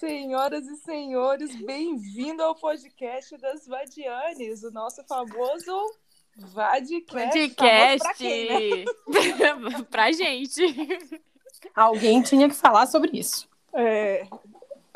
Senhoras 0.00 0.66
e 0.66 0.76
senhores, 0.78 1.54
bem-vindo 1.62 2.42
ao 2.42 2.54
podcast 2.54 3.36
das 3.36 3.66
Vadianes, 3.66 4.62
o 4.62 4.70
nosso 4.70 5.04
famoso 5.04 5.94
Vadcast. 6.38 7.54
Pra 7.54 8.14
quem, 8.14 8.48
né? 8.48 8.84
pra 9.90 10.10
gente. 10.10 10.62
Alguém 11.76 12.22
tinha 12.22 12.48
que 12.48 12.54
falar 12.54 12.86
sobre 12.86 13.10
isso. 13.18 13.46
É, 13.74 14.26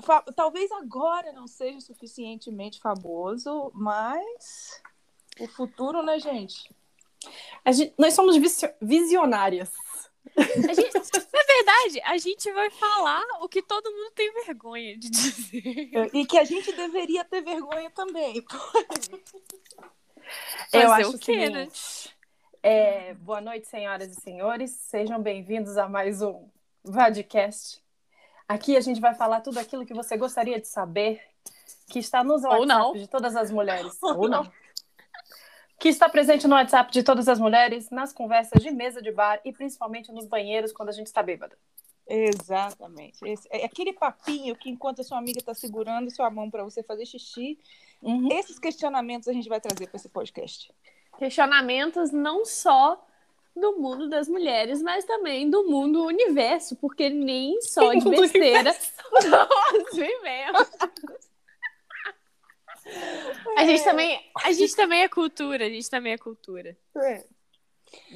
fa- 0.02 0.24
talvez 0.34 0.72
agora 0.72 1.34
não 1.34 1.46
seja 1.46 1.80
suficientemente 1.80 2.80
famoso, 2.80 3.70
mas 3.74 4.80
o 5.38 5.46
futuro, 5.48 6.02
né, 6.02 6.18
gente? 6.18 6.74
A 7.62 7.72
gente- 7.72 7.92
nós 7.98 8.14
somos 8.14 8.38
visio- 8.38 8.72
visionárias. 8.80 9.70
A 10.36 10.72
gente- 10.74 10.94
na 10.94 11.42
verdade, 11.42 12.00
a 12.04 12.16
gente 12.18 12.50
vai 12.52 12.70
falar 12.70 13.22
o 13.40 13.48
que 13.48 13.62
todo 13.62 13.90
mundo 13.90 14.10
tem 14.14 14.32
vergonha 14.44 14.96
de 14.98 15.10
dizer. 15.10 16.10
E 16.12 16.26
que 16.26 16.38
a 16.38 16.44
gente 16.44 16.72
deveria 16.72 17.24
ter 17.24 17.42
vergonha 17.42 17.90
também. 17.90 18.44
Eu 20.72 20.92
acho 20.92 21.10
o 21.16 21.18
quê, 21.18 21.48
né? 21.50 21.68
é, 22.62 23.14
boa 23.14 23.40
noite, 23.40 23.68
senhoras 23.68 24.10
e 24.16 24.20
senhores. 24.20 24.70
Sejam 24.70 25.20
bem-vindos 25.20 25.76
a 25.76 25.88
mais 25.88 26.22
um 26.22 26.48
Vadcast. 26.82 27.82
Aqui 28.48 28.76
a 28.76 28.80
gente 28.80 29.00
vai 29.00 29.14
falar 29.14 29.40
tudo 29.40 29.58
aquilo 29.58 29.86
que 29.86 29.94
você 29.94 30.16
gostaria 30.16 30.60
de 30.60 30.66
saber, 30.68 31.20
que 31.88 31.98
está 31.98 32.24
nos 32.24 32.42
Ou 32.44 32.50
WhatsApp 32.50 32.66
não. 32.68 32.92
de 32.94 33.06
todas 33.08 33.36
as 33.36 33.50
mulheres. 33.50 33.96
Ou 34.02 34.28
não. 34.28 34.50
Que 35.78 35.88
está 35.88 36.08
presente 36.08 36.46
no 36.46 36.54
WhatsApp 36.54 36.90
de 36.92 37.02
todas 37.02 37.28
as 37.28 37.38
mulheres, 37.38 37.90
nas 37.90 38.12
conversas 38.12 38.62
de 38.62 38.70
mesa 38.70 39.02
de 39.02 39.10
bar 39.12 39.40
e 39.44 39.52
principalmente 39.52 40.10
nos 40.12 40.26
banheiros 40.26 40.72
quando 40.72 40.88
a 40.88 40.92
gente 40.92 41.08
está 41.08 41.22
bêbada. 41.22 41.56
Exatamente. 42.06 43.18
Esse- 43.26 43.48
é 43.50 43.64
aquele 43.64 43.92
papinho 43.92 44.54
que 44.56 44.70
enquanto 44.70 45.00
a 45.00 45.04
sua 45.04 45.18
amiga 45.18 45.38
está 45.38 45.54
segurando 45.54 46.10
sua 46.10 46.30
mão 46.30 46.50
para 46.50 46.62
você 46.64 46.82
fazer 46.82 47.06
xixi, 47.06 47.58
Uhum. 48.02 48.28
esses 48.32 48.58
questionamentos 48.58 49.28
a 49.28 49.32
gente 49.32 49.48
vai 49.48 49.60
trazer 49.60 49.86
para 49.86 49.96
esse 49.96 50.08
podcast. 50.08 50.72
Questionamentos 51.18 52.10
não 52.12 52.44
só 52.44 53.02
do 53.56 53.76
mundo 53.78 54.08
das 54.08 54.28
mulheres, 54.28 54.82
mas 54.82 55.04
também 55.04 55.48
do 55.48 55.64
mundo 55.64 56.04
universo, 56.04 56.76
porque 56.76 57.08
nem 57.08 57.60
só 57.62 57.92
de 57.94 58.08
besteira 58.10 58.74
nós 59.30 59.94
vivemos. 59.94 60.70
A 63.56 63.64
gente 63.64 63.84
também, 63.84 64.30
a 64.44 64.52
gente 64.52 64.76
também 64.76 65.02
é 65.02 65.08
cultura, 65.08 65.66
a 65.66 65.70
gente 65.70 65.88
também 65.88 66.12
é 66.12 66.18
cultura. 66.18 66.76
É. 66.96 67.24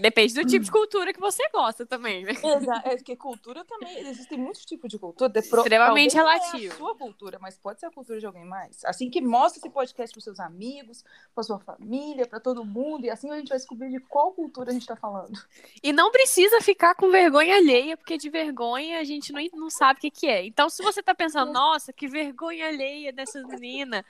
Depende 0.00 0.34
do 0.34 0.44
tipo 0.44 0.64
de 0.64 0.72
cultura 0.72 1.12
que 1.12 1.20
você 1.20 1.48
gosta 1.50 1.86
também, 1.86 2.24
né? 2.24 2.32
Exato. 2.32 2.88
É 2.88 2.96
porque 2.96 3.14
cultura 3.14 3.64
também, 3.64 3.96
existem 4.08 4.36
muitos 4.36 4.64
tipos 4.64 4.90
de 4.90 4.98
cultura. 4.98 5.30
De 5.30 5.40
pro- 5.48 5.60
Extremamente 5.60 6.16
relativo. 6.16 6.72
É 6.72 6.74
a 6.74 6.78
sua 6.78 6.96
cultura, 6.96 7.38
mas 7.40 7.56
pode 7.56 7.78
ser 7.78 7.86
a 7.86 7.90
cultura 7.90 8.18
de 8.18 8.26
alguém 8.26 8.44
mais. 8.44 8.84
Assim 8.84 9.08
que 9.08 9.20
mostra 9.20 9.60
esse 9.60 9.70
podcast 9.70 10.12
para 10.12 10.20
seus 10.22 10.40
amigos, 10.40 11.04
para 11.32 11.44
sua 11.44 11.60
família, 11.60 12.26
para 12.26 12.40
todo 12.40 12.64
mundo, 12.64 13.04
e 13.04 13.10
assim 13.10 13.30
a 13.30 13.36
gente 13.36 13.50
vai 13.50 13.58
descobrir 13.58 13.90
de 13.90 14.00
qual 14.00 14.32
cultura 14.32 14.70
a 14.70 14.72
gente 14.72 14.82
está 14.82 14.96
falando. 14.96 15.38
E 15.80 15.92
não 15.92 16.10
precisa 16.10 16.60
ficar 16.60 16.96
com 16.96 17.08
vergonha 17.10 17.54
alheia, 17.56 17.96
porque 17.96 18.18
de 18.18 18.28
vergonha 18.30 18.98
a 18.98 19.04
gente 19.04 19.32
não, 19.32 19.40
não 19.54 19.70
sabe 19.70 19.98
o 19.98 20.00
que, 20.00 20.10
que 20.10 20.26
é. 20.26 20.44
Então, 20.44 20.68
se 20.68 20.82
você 20.82 21.00
tá 21.02 21.14
pensando, 21.14 21.52
nossa, 21.52 21.92
que 21.92 22.08
vergonha 22.08 22.66
alheia 22.66 23.12
dessa 23.12 23.40
menina, 23.46 24.04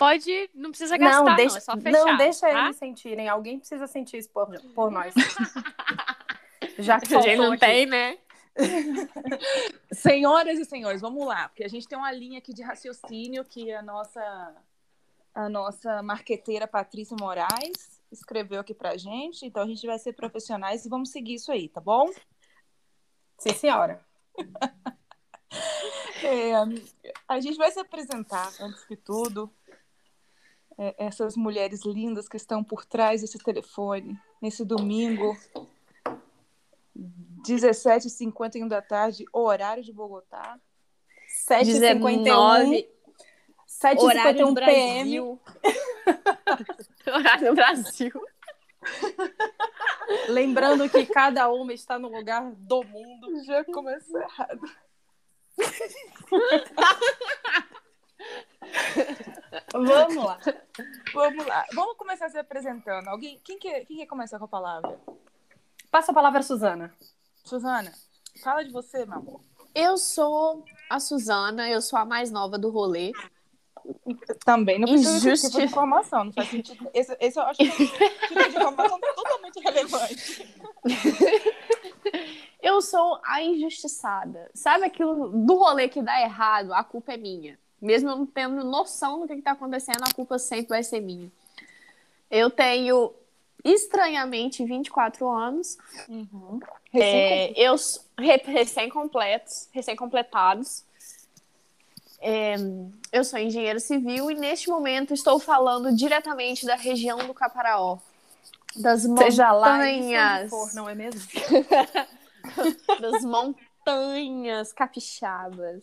pode. 0.00 0.50
Não 0.54 0.70
precisa 0.70 0.96
gastar, 0.96 1.22
não, 1.22 1.36
deixa, 1.36 1.58
é 1.58 1.60
só 1.60 1.76
fechar. 1.76 2.04
não 2.06 2.16
deixa 2.16 2.40
tá? 2.40 2.64
eles 2.64 2.76
sentirem. 2.76 3.28
Alguém 3.28 3.58
precisa 3.58 3.86
sentir 3.86 4.16
isso 4.16 4.30
por, 4.30 4.48
por 4.74 4.90
nós. 4.90 5.12
Já 6.78 6.98
que 6.98 7.14
A 7.14 7.36
não 7.36 7.52
aqui. 7.52 7.60
tem, 7.60 7.84
né? 7.84 8.16
Senhoras 9.92 10.58
e 10.58 10.64
senhores, 10.64 11.00
vamos 11.00 11.26
lá, 11.26 11.48
porque 11.48 11.64
a 11.64 11.68
gente 11.68 11.86
tem 11.86 11.96
uma 11.96 12.10
linha 12.10 12.38
aqui 12.38 12.52
de 12.52 12.62
raciocínio 12.62 13.44
que 13.44 13.72
a 13.72 13.80
nossa 13.80 14.54
a 15.32 15.48
nossa 15.48 16.02
marqueteira 16.02 16.66
Patrícia 16.66 17.16
Moraes 17.18 18.02
escreveu 18.10 18.60
aqui 18.60 18.74
pra 18.74 18.96
gente, 18.96 19.46
então 19.46 19.62
a 19.62 19.66
gente 19.66 19.86
vai 19.86 19.98
ser 19.98 20.14
profissionais 20.14 20.84
e 20.84 20.88
vamos 20.88 21.10
seguir 21.10 21.34
isso 21.34 21.52
aí, 21.52 21.68
tá 21.68 21.80
bom? 21.80 22.10
Sim, 23.38 23.54
senhora. 23.54 24.04
É, 26.22 26.52
a 27.26 27.40
gente 27.40 27.56
vai 27.56 27.70
se 27.70 27.80
apresentar, 27.80 28.52
antes 28.60 28.86
de 28.88 28.96
tudo, 28.96 29.50
essas 30.96 31.36
mulheres 31.36 31.84
lindas 31.84 32.28
que 32.28 32.38
estão 32.38 32.64
por 32.64 32.86
trás 32.86 33.20
desse 33.20 33.38
telefone, 33.38 34.18
nesse 34.40 34.64
domingo, 34.64 35.36
17h51 37.46 38.66
da 38.66 38.80
tarde, 38.80 39.26
horário 39.32 39.82
de 39.82 39.92
Bogotá. 39.92 40.58
7h51. 41.48 42.86
7h51 43.68 43.98
horário 43.98 44.46
do 44.46 44.54
PM. 44.54 45.10
Brasil. 45.10 45.38
horário 47.06 47.50
do 47.50 47.54
Brasil. 47.54 48.12
Lembrando 50.28 50.88
que 50.88 51.04
cada 51.06 51.50
uma 51.50 51.74
está 51.74 51.98
no 51.98 52.08
lugar 52.08 52.50
do 52.52 52.82
mundo. 52.84 53.44
Já 53.44 53.64
começou 53.64 54.20
errado. 54.20 54.62
Vamos 59.72 60.24
lá. 60.24 60.38
Vamos 61.12 61.46
lá, 61.46 61.66
vamos 61.74 61.96
começar 61.96 62.28
se 62.30 62.38
apresentando. 62.38 63.08
Alguém, 63.08 63.38
quem 63.44 63.58
quer, 63.58 63.84
quem 63.84 63.96
quer 63.98 64.06
começar 64.06 64.38
com 64.38 64.44
a 64.44 64.48
palavra? 64.48 64.98
Passa 65.90 66.12
a 66.12 66.14
palavra, 66.14 66.40
Suzana. 66.42 66.94
Suzana, 67.44 67.92
fala 68.42 68.64
de 68.64 68.70
você, 68.70 69.04
meu 69.04 69.18
amor. 69.18 69.40
Eu 69.74 69.96
sou 69.98 70.64
a 70.88 71.00
Suzana, 71.00 71.68
eu 71.68 71.82
sou 71.82 71.98
a 71.98 72.04
mais 72.04 72.30
nova 72.30 72.56
do 72.58 72.70
rolê. 72.70 73.12
Também 74.44 74.78
não 74.78 74.86
precisa 74.88 75.12
desse 75.14 75.26
Injusti- 75.28 75.46
tipo 75.48 75.58
de 75.58 75.64
informação, 75.64 76.24
não 76.24 76.32
faz 76.32 76.48
sentido. 76.48 76.88
Esse, 76.94 77.16
esse 77.20 77.38
eu 77.38 77.42
acho 77.44 77.58
que 77.58 77.68
é 77.68 77.72
um 77.72 77.76
tipo 77.76 78.34
de 78.34 78.48
informação 78.48 79.00
totalmente 79.00 79.60
relevante. 79.60 80.54
Eu 82.62 82.82
sou 82.82 83.18
a 83.24 83.42
injustiçada. 83.42 84.50
Sabe 84.54 84.84
aquilo 84.84 85.28
do 85.46 85.56
rolê 85.56 85.88
que 85.88 86.02
dá 86.02 86.20
errado? 86.20 86.72
A 86.74 86.84
culpa 86.84 87.12
é 87.14 87.16
minha. 87.16 87.58
Mesmo 87.80 88.10
eu 88.10 88.16
não 88.16 88.26
tendo 88.26 88.62
noção 88.64 89.20
do 89.20 89.26
que 89.26 89.34
está 89.34 89.52
acontecendo, 89.52 90.02
a 90.02 90.12
culpa 90.12 90.38
sempre 90.38 90.68
vai 90.68 90.82
ser 90.82 91.00
minha. 91.00 91.30
Eu 92.30 92.50
tenho 92.50 93.12
estranhamente 93.64 94.64
24 94.64 95.28
anos. 95.28 95.78
É, 96.92 97.52
eu 97.56 97.74
recém-completos, 98.18 99.68
recém-completados. 99.72 100.84
É, 102.20 102.54
eu 103.10 103.24
sou 103.24 103.38
engenheiro 103.38 103.80
civil 103.80 104.30
e 104.30 104.34
neste 104.34 104.68
momento 104.68 105.14
estou 105.14 105.38
falando 105.38 105.94
diretamente 105.94 106.66
da 106.66 106.76
região 106.76 107.18
do 107.18 107.32
Caparaó. 107.32 107.98
Das 108.76 109.02
Seja 109.02 109.52
montanhas, 109.52 110.50
for, 110.50 110.72
não 110.74 110.88
é 110.88 110.94
mesmo? 110.94 111.20
das 113.00 113.24
montanhas 113.24 114.72
capixabas. 114.72 115.82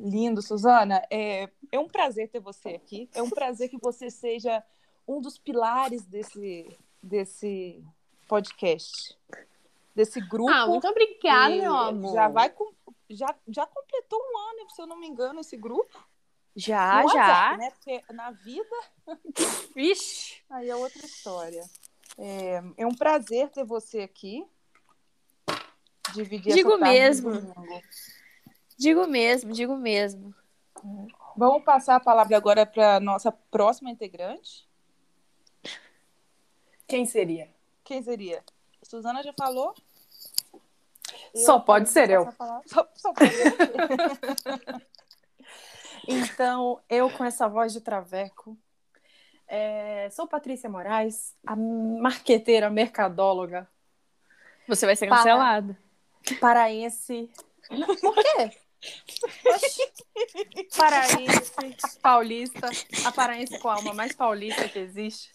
Lindo, 0.00 0.40
Suzana. 0.42 1.02
É, 1.10 1.48
é 1.72 1.78
um 1.78 1.88
prazer 1.88 2.28
ter 2.28 2.40
você 2.40 2.70
aqui. 2.70 3.08
É 3.14 3.22
um 3.22 3.30
prazer 3.30 3.68
que 3.68 3.78
você 3.78 4.10
seja 4.10 4.62
um 5.06 5.20
dos 5.20 5.38
pilares 5.38 6.04
desse, 6.06 6.68
desse 7.02 7.82
podcast, 8.26 9.16
desse 9.94 10.20
grupo. 10.20 10.50
Ah, 10.50 10.66
muito 10.66 10.86
obrigada, 10.86 11.54
meu 11.54 11.74
amor. 11.74 12.14
Já 12.14 12.28
vai 12.28 12.52
já, 13.10 13.34
já 13.48 13.66
completou 13.66 14.20
um 14.20 14.38
ano, 14.38 14.70
se 14.70 14.82
eu 14.82 14.86
não 14.86 14.98
me 14.98 15.06
engano, 15.08 15.40
esse 15.40 15.56
grupo. 15.56 15.98
Já, 16.54 17.02
No 17.02 17.08
já. 17.10 17.14
WhatsApp, 17.16 17.58
né? 17.58 17.70
Porque 17.70 18.12
na 18.12 18.30
vida 18.32 18.76
Vixe. 19.74 20.42
aí 20.50 20.68
é 20.68 20.76
outra 20.76 21.04
história. 21.06 21.64
É, 22.18 22.62
é 22.78 22.86
um 22.86 22.94
prazer 22.94 23.48
ter 23.50 23.64
você 23.64 24.00
aqui. 24.00 24.44
Dividir 26.14 26.54
Digo 26.54 26.76
mesmo. 26.78 27.30
domingo. 27.32 27.82
Digo 28.78 29.06
mesmo, 29.06 29.52
digo 29.52 29.76
mesmo. 29.76 30.34
Vamos 31.36 31.64
passar 31.64 31.96
a 31.96 32.00
palavra 32.00 32.36
agora 32.36 32.64
para 32.64 32.96
a 32.96 33.00
nossa 33.00 33.32
próxima 33.32 33.90
integrante. 33.90 34.66
Quem 36.86 37.04
seria? 37.04 37.48
Quem 37.84 38.02
seria? 38.02 38.42
Suzana 38.82 39.22
já 39.22 39.32
falou? 39.32 39.74
Só 41.34 41.58
pode 41.58 41.88
ser 41.88 42.10
eu. 42.10 42.30
Só, 42.66 42.88
só 42.94 43.12
pode 43.12 43.30
ser. 43.30 44.88
Então, 46.10 46.80
eu 46.88 47.10
com 47.10 47.22
essa 47.22 47.46
voz 47.46 47.70
de 47.70 47.82
traveco, 47.82 48.56
é, 49.46 50.08
sou 50.10 50.26
Patrícia 50.26 50.70
Moraes, 50.70 51.36
a 51.46 51.54
marqueteira, 51.54 52.70
mercadóloga, 52.70 53.68
Você 54.66 54.86
vai 54.86 54.96
ser 54.96 55.06
Para. 55.06 55.18
cancelado. 55.18 55.76
paraense. 56.40 57.30
Por 58.00 58.14
quê? 58.14 58.58
Paraense, 60.76 61.98
paulista, 62.00 62.68
a 63.04 63.12
paraense 63.12 63.58
com 63.58 63.68
a 63.68 63.74
alma 63.74 63.92
mais 63.92 64.14
paulista 64.14 64.68
que 64.68 64.78
existe. 64.78 65.30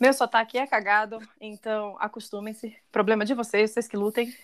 Meu 0.00 0.12
sotaque 0.12 0.58
é 0.58 0.66
cagado, 0.66 1.18
então 1.40 1.96
acostumem-se. 2.00 2.76
Problema 2.90 3.24
de 3.24 3.34
vocês, 3.34 3.70
vocês 3.70 3.86
que 3.86 3.96
lutem. 3.96 4.34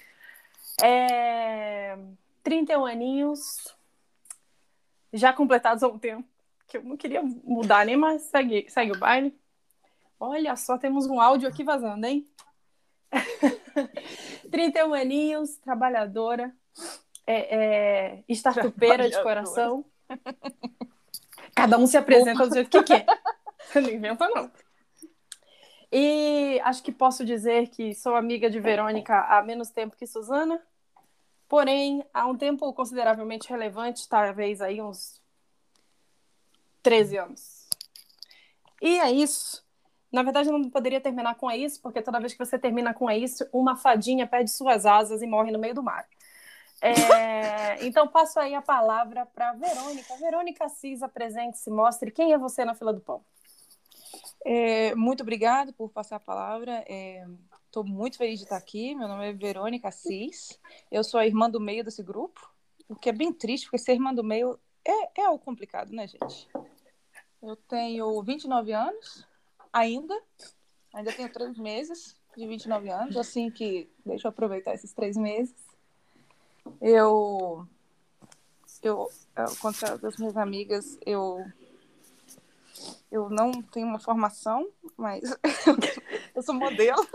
É... 0.82 1.98
31 2.42 2.86
aninhos, 2.86 3.40
já 5.12 5.32
completados 5.32 5.82
há 5.82 5.88
um 5.88 5.98
tempo, 5.98 6.28
que 6.66 6.76
eu 6.76 6.82
não 6.82 6.96
queria 6.96 7.22
mudar 7.22 7.84
nem 7.84 7.96
mais, 7.96 8.22
segue, 8.22 8.68
segue 8.70 8.92
o 8.92 8.98
baile. 8.98 9.38
Olha 10.18 10.54
só, 10.56 10.78
temos 10.78 11.06
um 11.06 11.20
áudio 11.20 11.48
aqui 11.48 11.64
vazando, 11.64 12.06
hein? 12.06 12.26
31 14.50 14.94
aninhos, 14.94 15.56
trabalhadora, 15.56 16.54
é, 17.30 18.18
é, 18.18 18.24
startupeira 18.28 19.08
de 19.08 19.22
coração. 19.22 19.84
Cada 21.54 21.78
um 21.78 21.86
se 21.86 21.96
apresenta 21.96 22.46
do 22.46 22.54
jeito 22.54 22.70
que 22.70 22.82
quer. 22.82 23.06
Não 23.74 23.88
inventa, 23.88 24.28
não. 24.28 24.50
E 25.92 26.60
acho 26.64 26.82
que 26.82 26.90
posso 26.90 27.24
dizer 27.24 27.68
que 27.68 27.94
sou 27.94 28.16
amiga 28.16 28.50
de 28.50 28.58
Verônica 28.58 29.16
há 29.28 29.42
menos 29.42 29.70
tempo 29.70 29.96
que 29.96 30.06
Suzana, 30.06 30.60
porém, 31.48 32.04
há 32.12 32.26
um 32.26 32.36
tempo 32.36 32.72
consideravelmente 32.72 33.48
relevante, 33.48 34.08
talvez 34.08 34.60
aí 34.60 34.80
uns 34.80 35.20
13 36.82 37.18
anos. 37.18 37.68
E 38.80 38.98
é 38.98 39.10
isso. 39.12 39.64
Na 40.10 40.22
verdade, 40.24 40.48
eu 40.48 40.58
não 40.58 40.68
poderia 40.68 41.00
terminar 41.00 41.36
com 41.36 41.50
é 41.50 41.56
isso, 41.56 41.80
porque 41.80 42.02
toda 42.02 42.18
vez 42.18 42.32
que 42.32 42.44
você 42.44 42.58
termina 42.58 42.92
com 42.92 43.08
é 43.08 43.16
isso, 43.16 43.46
uma 43.52 43.76
fadinha 43.76 44.26
perde 44.26 44.50
suas 44.50 44.86
asas 44.86 45.22
e 45.22 45.26
morre 45.26 45.52
no 45.52 45.58
meio 45.58 45.74
do 45.74 45.82
mar. 45.82 46.06
É, 46.80 47.84
então, 47.84 48.08
passo 48.08 48.40
aí 48.40 48.54
a 48.54 48.62
palavra 48.62 49.26
para 49.26 49.52
Verônica. 49.52 50.16
Verônica 50.16 50.64
Assis, 50.64 51.02
apresente-se, 51.02 51.70
mostre 51.70 52.10
quem 52.10 52.32
é 52.32 52.38
você 52.38 52.64
na 52.64 52.74
fila 52.74 52.92
do 52.92 53.00
pão. 53.00 53.24
É, 54.44 54.94
muito 54.94 55.22
obrigada 55.22 55.72
por 55.72 55.90
passar 55.90 56.16
a 56.16 56.20
palavra. 56.20 56.84
Estou 57.66 57.84
é, 57.84 57.88
muito 57.88 58.16
feliz 58.16 58.38
de 58.38 58.44
estar 58.44 58.56
aqui. 58.56 58.94
Meu 58.94 59.08
nome 59.08 59.28
é 59.28 59.32
Verônica 59.32 59.88
Assis. 59.88 60.58
Eu 60.90 61.04
sou 61.04 61.20
a 61.20 61.26
irmã 61.26 61.50
do 61.50 61.60
meio 61.60 61.84
desse 61.84 62.02
grupo, 62.02 62.50
o 62.88 62.96
que 62.96 63.10
é 63.10 63.12
bem 63.12 63.32
triste, 63.32 63.64
porque 63.64 63.78
ser 63.78 63.92
irmã 63.92 64.14
do 64.14 64.24
meio 64.24 64.58
é, 64.84 65.20
é 65.20 65.26
algo 65.26 65.42
complicado, 65.44 65.92
né, 65.92 66.06
gente? 66.06 66.48
Eu 67.42 67.56
tenho 67.56 68.22
29 68.22 68.72
anos, 68.72 69.26
ainda. 69.72 70.18
Ainda 70.92 71.12
tenho 71.12 71.32
três 71.32 71.56
meses 71.56 72.16
de 72.36 72.46
29 72.46 72.90
anos, 72.90 73.16
assim 73.16 73.50
que 73.50 73.88
deixa 74.04 74.26
eu 74.26 74.30
aproveitar 74.30 74.74
esses 74.74 74.92
três 74.92 75.16
meses. 75.16 75.69
Eu, 76.80 77.66
eu, 78.82 79.08
ao 79.36 79.56
contrário 79.56 79.98
das 79.98 80.16
minhas 80.16 80.36
amigas, 80.36 80.98
eu 81.06 81.44
eu 83.10 83.28
não 83.28 83.50
tenho 83.60 83.86
uma 83.86 83.98
formação, 83.98 84.70
mas 84.96 85.22
eu 86.34 86.42
sou 86.42 86.54
modelo. 86.54 87.06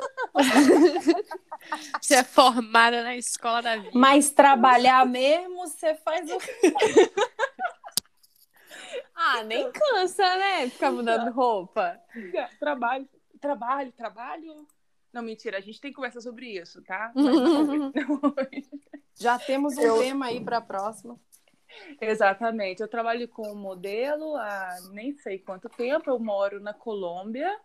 Você 2.02 2.16
é 2.16 2.24
formada 2.24 3.02
na 3.02 3.16
escola 3.16 3.62
da 3.62 3.78
vida. 3.78 3.92
Mas 3.94 4.30
trabalhar 4.30 5.06
mesmo, 5.06 5.56
você 5.68 5.96
faz 5.96 6.30
o. 6.30 6.38
ah, 9.16 9.44
nem 9.44 9.72
cansa, 9.72 10.36
né? 10.36 10.70
Ficar 10.70 10.92
mudando 10.92 11.32
roupa. 11.32 12.00
Trabalho, 12.60 13.08
trabalho, 13.40 13.92
trabalho. 13.94 14.68
Não, 15.14 15.22
mentira, 15.22 15.58
a 15.58 15.62
gente 15.62 15.80
tem 15.80 15.94
conversa 15.94 16.20
sobre 16.20 16.60
isso, 16.60 16.84
tá? 16.84 17.12
Não... 17.16 17.94
Já 19.20 19.40
temos 19.40 19.78
um 19.78 19.82
eu... 19.82 20.00
tema 20.00 20.28
aí 20.28 20.44
para 20.44 20.58
a 20.58 20.62
próxima. 20.62 21.20
Exatamente. 22.00 22.82
Eu 22.82 22.88
trabalho 22.88 23.28
com 23.28 23.54
modelo 23.56 24.36
há 24.36 24.78
nem 24.92 25.14
sei 25.18 25.40
quanto 25.40 25.70
tempo. 25.70 26.10
Eu 26.10 26.20
moro 26.20 26.60
na 26.60 26.74
Colômbia. 26.74 27.58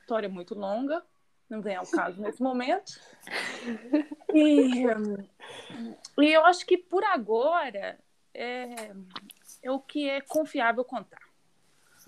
História 0.00 0.28
muito 0.28 0.54
longa, 0.54 1.02
não 1.48 1.62
vem 1.62 1.76
ao 1.76 1.86
caso 1.86 2.20
nesse 2.20 2.42
momento. 2.42 2.92
E, 4.34 4.84
e 6.18 6.32
eu 6.32 6.44
acho 6.44 6.66
que 6.66 6.76
por 6.76 7.04
agora 7.04 7.98
é, 8.34 8.92
é 9.62 9.70
o 9.70 9.78
que 9.78 10.08
é 10.08 10.20
confiável 10.20 10.84
contar. 10.84 11.20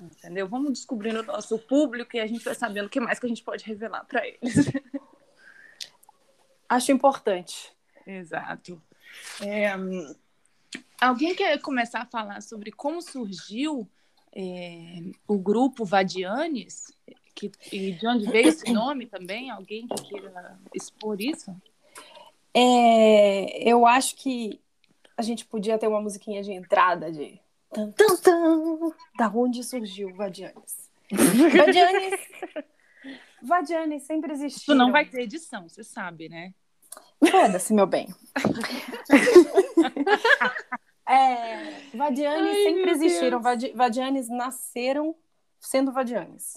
Entendeu? 0.01 0.49
Vamos 0.49 0.73
descobrindo 0.73 1.21
o 1.21 1.25
nosso 1.25 1.57
público 1.59 2.17
e 2.17 2.21
a 2.21 2.27
gente 2.27 2.45
vai 2.45 2.55
sabendo 2.55 2.87
o 2.87 2.91
que 2.91 2.99
mais 2.99 3.21
que 3.21 3.27
a 3.27 3.29
gente 3.29 3.45
pode 3.45 3.65
revelar 3.65 4.05
para 4.05 4.27
eles. 4.27 4.73
Acho 6.69 6.91
importante. 6.91 7.74
Exato. 8.07 8.81
É, 9.41 9.73
Alguém 11.01 11.35
quer 11.35 11.61
começar 11.61 12.01
a 12.01 12.07
falar 12.07 12.41
sobre 12.41 12.73
como 12.73 13.03
surgiu 13.03 13.87
é, 14.35 15.03
o 15.27 15.39
grupo 15.39 15.85
Vadianes? 15.85 16.97
Que, 17.35 17.51
e 17.73 17.93
de 17.93 18.07
onde 18.07 18.31
veio 18.31 18.49
esse 18.49 18.71
nome 18.73 19.07
também? 19.07 19.51
Alguém 19.51 19.87
que 19.87 20.03
queira 20.05 20.59
expor 20.75 21.21
isso? 21.21 21.55
É, 22.55 23.69
eu 23.69 23.87
acho 23.87 24.17
que 24.17 24.61
a 25.17 25.23
gente 25.23 25.45
podia 25.45 25.79
ter 25.79 25.89
uma 25.89 26.01
musiquinha 26.01 26.43
de 26.43 26.53
entrada 26.53 27.13
de. 27.13 27.41
Tan, 27.71 27.91
tan, 27.91 28.17
tan, 28.17 28.93
da 29.19 29.29
onde 29.29 29.63
surgiu 29.65 30.09
o 30.09 30.15
Vadianes? 30.15 30.91
Vadianes. 31.11 32.21
Vadianes 33.43 34.03
sempre 34.05 34.33
existiu. 34.33 34.73
Isso 34.73 34.75
não 34.75 34.91
vai 34.91 35.05
ter 35.05 35.23
edição, 35.23 35.69
você 35.69 35.83
sabe, 35.85 36.29
né? 36.29 36.55
Foda-se, 37.31 37.73
meu 37.73 37.87
bem. 37.87 38.09
É, 41.07 41.81
Vadianes 41.95 42.57
Ai, 42.57 42.63
sempre 42.63 42.91
existiram. 42.91 43.41
Vadi, 43.41 43.73
Vadianes 43.75 44.29
nasceram 44.29 45.15
sendo 45.61 45.93
Vadianes. 45.93 46.55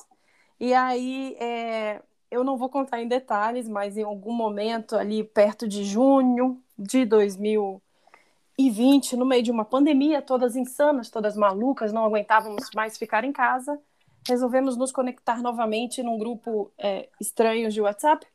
E 0.60 0.74
aí, 0.74 1.36
é, 1.40 2.02
eu 2.32 2.44
não 2.44 2.58
vou 2.58 2.70
contar 2.70 3.02
em 3.02 3.08
detalhes, 3.08 3.68
mas 3.68 3.98
em 3.98 4.04
algum 4.04 4.34
momento 4.34 4.96
ali 4.96 5.24
perto 5.24 5.68
de 5.68 5.84
junho 5.84 6.62
de 6.78 7.06
2020, 7.06 9.16
no 9.16 9.26
meio 9.26 9.44
de 9.44 9.52
uma 9.52 9.66
pandemia, 9.66 10.22
todas 10.22 10.56
insanas, 10.56 11.10
todas 11.10 11.36
malucas, 11.36 11.94
não 11.94 12.06
aguentávamos 12.06 12.70
mais 12.76 12.98
ficar 12.98 13.24
em 13.24 13.32
casa, 13.32 13.80
resolvemos 14.28 14.76
nos 14.76 14.92
conectar 14.92 15.42
novamente 15.42 16.04
num 16.04 16.18
grupo 16.18 16.72
é, 16.78 17.08
estranho 17.20 17.70
de 17.70 17.82
WhatsApp. 17.82 18.26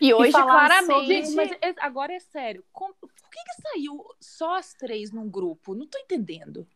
E 0.00 0.12
hoje, 0.12 0.30
e 0.30 0.32
claramente. 0.32 1.26
Sobre... 1.26 1.50
Mas 1.58 1.74
agora 1.78 2.12
é 2.12 2.20
sério. 2.20 2.64
Como, 2.72 2.94
que, 2.94 3.08
que 3.08 3.62
saiu 3.62 4.04
só 4.20 4.56
as 4.56 4.72
três 4.74 5.10
num 5.10 5.28
grupo? 5.28 5.74
Não 5.74 5.86
tô 5.86 5.98
entendendo. 5.98 6.66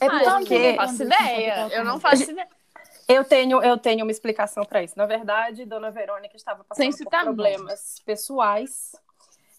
É 0.00 0.06
ah, 0.06 0.38
porque... 0.38 0.54
eu 0.54 0.60
não 0.60 0.76
faço 0.76 1.02
ideia. 1.02 1.68
Eu 1.72 1.84
não 1.84 2.00
faço 2.00 2.30
ideia. 2.30 2.48
Eu 3.06 3.24
tenho, 3.24 3.62
eu 3.62 3.76
tenho 3.76 4.04
uma 4.04 4.10
explicação 4.10 4.64
para 4.64 4.82
isso. 4.82 4.94
Na 4.96 5.04
verdade, 5.04 5.64
Dona 5.66 5.90
Verônica 5.90 6.36
estava 6.36 6.64
passando 6.64 6.96
por 6.96 7.10
problemas 7.10 8.00
pessoais. 8.04 8.92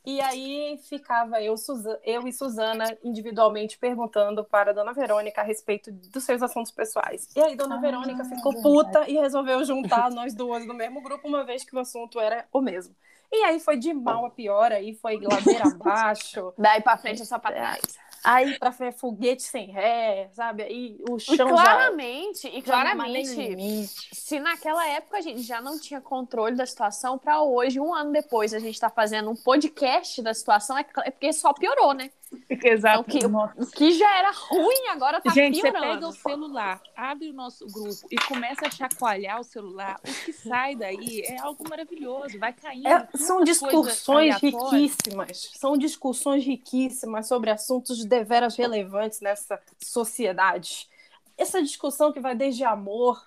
E 0.05 0.21
aí 0.21 0.79
ficava 0.87 1.41
eu, 1.41 1.55
eu 2.03 2.27
e 2.27 2.31
Suzana 2.31 2.95
individualmente 3.03 3.77
perguntando 3.77 4.43
para 4.43 4.73
Dona 4.73 4.93
Verônica 4.93 5.41
a 5.41 5.43
respeito 5.43 5.91
dos 5.91 6.23
seus 6.23 6.43
assuntos 6.43 6.71
pessoais. 6.71 7.27
E 7.35 7.41
aí 7.41 7.55
Dona 7.55 7.77
ah, 7.77 7.81
Verônica 7.81 8.23
ficou 8.23 8.61
puta 8.61 9.09
e 9.09 9.13
resolveu 9.13 9.63
juntar 9.65 10.11
nós 10.11 10.35
duas 10.35 10.65
no 10.65 10.73
mesmo 10.73 11.01
grupo, 11.01 11.27
uma 11.27 11.43
vez 11.43 11.63
que 11.63 11.75
o 11.75 11.79
assunto 11.79 12.19
era 12.19 12.45
o 12.53 12.61
mesmo. 12.61 12.95
E 13.31 13.43
aí 13.45 13.59
foi 13.59 13.77
de 13.77 13.93
mal 13.93 14.25
a 14.25 14.29
pior, 14.29 14.71
aí 14.71 14.93
foi 14.93 15.19
ladeira 15.19 15.67
abaixo. 15.67 16.53
Daí 16.57 16.81
pra 16.81 16.97
frente 16.97 17.23
é 17.23 17.25
só 17.25 17.39
pra 17.39 17.51
trás. 17.51 17.97
Aí 18.25 18.57
pra 18.57 18.71
frente, 18.71 18.97
foguete 18.97 19.43
sem 19.43 19.67
ré, 19.69 20.29
sabe? 20.33 20.63
Aí 20.63 20.97
o 21.07 21.19
chão 21.19 21.35
e 21.35 21.37
claramente, 21.37 22.41
já... 22.41 22.57
E 22.57 22.61
claramente, 22.63 23.87
se 24.11 24.39
naquela 24.39 24.87
época 24.87 25.17
a 25.17 25.21
gente 25.21 25.43
já 25.43 25.61
não 25.61 25.79
tinha 25.79 26.01
controle 26.01 26.55
da 26.55 26.65
situação, 26.65 27.19
para 27.19 27.43
hoje, 27.43 27.79
um 27.79 27.93
ano 27.93 28.11
depois, 28.11 28.51
a 28.51 28.57
gente 28.57 28.79
tá 28.79 28.89
fazendo 28.89 29.29
um 29.29 29.35
podcast 29.35 30.23
da 30.23 30.33
situação, 30.33 30.75
é, 30.75 30.83
é 31.03 31.11
porque 31.11 31.31
só 31.31 31.53
piorou, 31.53 31.93
né? 31.93 32.09
Exato. 32.49 33.05
Então, 33.15 33.49
que, 33.55 33.77
que 33.77 33.91
já 33.93 34.17
era 34.17 34.31
ruim, 34.31 34.87
agora 34.89 35.21
tá 35.21 35.31
Gente, 35.31 35.61
piorando. 35.61 35.85
você 35.85 35.93
pega 35.93 36.07
o 36.07 36.11
celular, 36.11 36.81
abre 36.95 37.29
o 37.29 37.33
nosso 37.33 37.65
grupo 37.67 38.07
e 38.11 38.15
começa 38.15 38.67
a 38.67 38.71
chacoalhar 38.71 39.39
o 39.39 39.43
celular, 39.43 39.99
o 39.99 40.25
que 40.25 40.33
sai 40.33 40.75
daí 40.75 41.21
é 41.21 41.39
algo 41.39 41.67
maravilhoso, 41.67 42.37
vai 42.39 42.53
caindo. 42.53 42.87
É, 42.87 43.07
são 43.15 43.43
discussões 43.43 44.35
riquíssimas, 44.41 45.51
são 45.55 45.77
discussões 45.77 46.45
riquíssimas 46.45 47.27
sobre 47.27 47.49
assuntos 47.49 48.03
deveras 48.05 48.55
relevantes 48.55 49.21
nessa 49.21 49.59
sociedade. 49.81 50.89
Essa 51.37 51.61
discussão 51.61 52.11
que 52.13 52.19
vai 52.19 52.35
desde 52.35 52.63
amor 52.63 53.21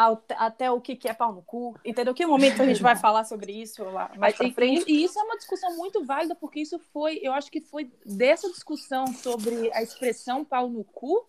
ao, 0.00 0.24
até 0.30 0.70
o 0.70 0.80
que, 0.80 0.96
que 0.96 1.08
é 1.08 1.12
pau 1.12 1.32
no 1.32 1.42
cu, 1.42 1.78
entendeu? 1.84 2.14
Que 2.14 2.24
momento 2.24 2.62
a 2.62 2.66
gente 2.66 2.82
vai 2.82 2.96
falar 2.96 3.24
sobre 3.24 3.52
isso 3.52 3.84
lá 3.84 4.10
mais 4.16 4.34
pra 4.34 4.50
frente? 4.50 4.90
E, 4.90 4.94
e 4.94 5.04
isso 5.04 5.18
é 5.18 5.22
uma 5.22 5.36
discussão 5.36 5.76
muito 5.76 6.02
válida, 6.04 6.34
porque 6.34 6.60
isso 6.60 6.78
foi, 6.90 7.20
eu 7.22 7.32
acho 7.32 7.50
que 7.50 7.60
foi 7.60 7.90
dessa 8.06 8.48
discussão 8.48 9.06
sobre 9.08 9.70
a 9.74 9.82
expressão 9.82 10.42
pau 10.42 10.70
no 10.70 10.84
cu 10.84 11.28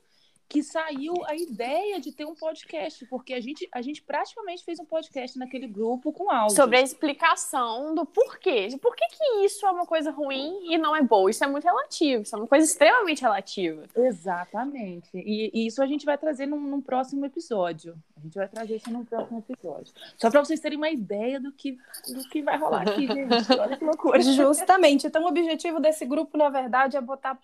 que 0.51 0.62
saiu 0.62 1.13
a 1.27 1.34
ideia 1.34 1.98
de 2.01 2.12
ter 2.12 2.25
um 2.25 2.36
podcast, 2.36 3.05
porque 3.05 3.34
a 3.34 3.39
gente, 3.39 3.70
a 3.72 3.81
gente 3.81 4.01
praticamente 4.01 4.65
fez 4.65 4.81
um 4.81 4.86
podcast 4.86 5.39
naquele 5.39 5.65
grupo 5.65 6.12
com 6.12 6.29
áudio. 6.29 6.58
Sobre 6.58 6.75
a 6.75 6.81
explicação 6.81 7.96
do 7.96 8.05
porquê. 8.05 8.67
De 8.67 8.77
por 8.77 8.93
que, 8.93 9.08
que 9.08 9.46
isso 9.46 9.65
é 9.65 9.72
uma 9.72 9.86
coisa 9.86 10.12
ruim 10.12 10.70
e 10.70 10.77
não 10.77 10.93
é 10.93 11.01
boa. 11.01 11.31
Isso 11.31 11.41
é 11.41 11.48
muito 11.48 11.63
relativo, 11.63 12.24
isso 12.24 12.36
é 12.36 12.38
uma 12.38 12.48
coisa 12.48 12.65
extremamente 12.65 13.22
relativa. 13.22 13.86
Exatamente. 13.96 15.10
E, 15.13 15.51
e 15.53 15.67
isso 15.67 15.81
a 15.81 15.88
gente 15.88 16.05
vai 16.05 16.17
trazer 16.17 16.48
num, 16.48 16.60
num, 16.60 16.81
próximo 16.81 17.25
episódio. 17.25 17.96
A 18.17 18.20
gente 18.20 18.36
vai 18.36 18.50
trazer 18.50 18.75
isso 18.75 18.91
num 18.91 19.05
próximo 19.05 19.39
episódio. 19.48 19.93
Só 20.17 20.29
para 20.29 20.43
vocês 20.43 20.60
terem 20.60 20.77
uma 20.77 20.89
ideia 20.89 21.39
do 21.39 21.53
que, 21.53 21.77
do 22.10 22.27
que 22.27 22.41
vai 22.41 22.58
rolar 22.58 22.81
aqui, 22.81 23.08
gente. 23.08 23.53
Olha 23.58 23.77
que 23.77 23.86
loucura. 23.86 24.22
Justamente. 24.22 25.08
Então, 25.08 25.24
o 25.24 25.27
objetivo 25.27 25.79
desse 25.79 26.03
grupo, 26.03 26.38
na 26.38 26.50
verdade, 26.50 26.98
é 26.98 27.01
botar. 27.01 27.39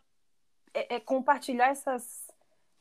é, 0.74 0.96
é 0.96 1.00
compartilhar 1.00 1.70
essas 1.70 2.27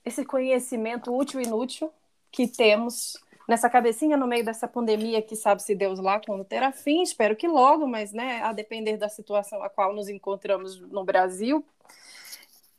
esse 0.06 0.24
conhecimento 0.24 1.12
útil 1.12 1.40
e 1.40 1.44
inútil 1.44 1.92
que 2.30 2.46
temos 2.46 3.18
nessa 3.48 3.68
cabecinha 3.68 4.16
no 4.16 4.26
meio 4.26 4.44
dessa 4.44 4.68
pandemia 4.68 5.20
que 5.20 5.34
sabe 5.34 5.62
se 5.62 5.74
Deus 5.74 5.98
lá 5.98 6.20
quando 6.20 6.44
terá 6.44 6.70
fim, 6.70 7.02
espero 7.02 7.34
que 7.34 7.48
logo, 7.48 7.86
mas 7.88 8.12
né, 8.12 8.40
a 8.42 8.52
depender 8.52 8.96
da 8.96 9.08
situação 9.08 9.62
a 9.62 9.68
qual 9.68 9.92
nos 9.92 10.08
encontramos 10.08 10.80
no 10.80 11.04
Brasil, 11.04 11.64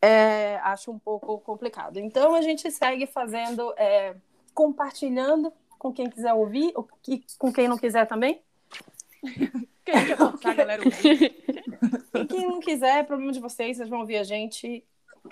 é, 0.01 0.55
acho 0.63 0.89
um 0.89 0.97
pouco 0.97 1.37
complicado. 1.39 1.99
Então 1.99 2.33
a 2.33 2.41
gente 2.41 2.71
segue 2.71 3.05
fazendo, 3.05 3.73
é, 3.77 4.15
compartilhando 4.53 5.51
com 5.77 5.91
quem 5.91 6.09
quiser 6.09 6.33
ouvir, 6.33 6.73
e 7.07 7.23
com 7.37 7.51
quem 7.51 7.67
não 7.67 7.77
quiser 7.77 8.07
também. 8.07 8.41
Quem 9.87 10.05
quer 10.05 10.17
passar, 10.17 10.51
galera? 10.53 10.83
e 10.85 12.25
quem 12.25 12.45
não 12.45 12.59
quiser, 12.59 12.97
é 12.97 13.03
problema 13.03 13.31
de 13.31 13.39
vocês, 13.39 13.77
vocês 13.77 13.87
vão 13.87 14.01
ouvir 14.01 14.17
a 14.17 14.23
gente 14.23 14.83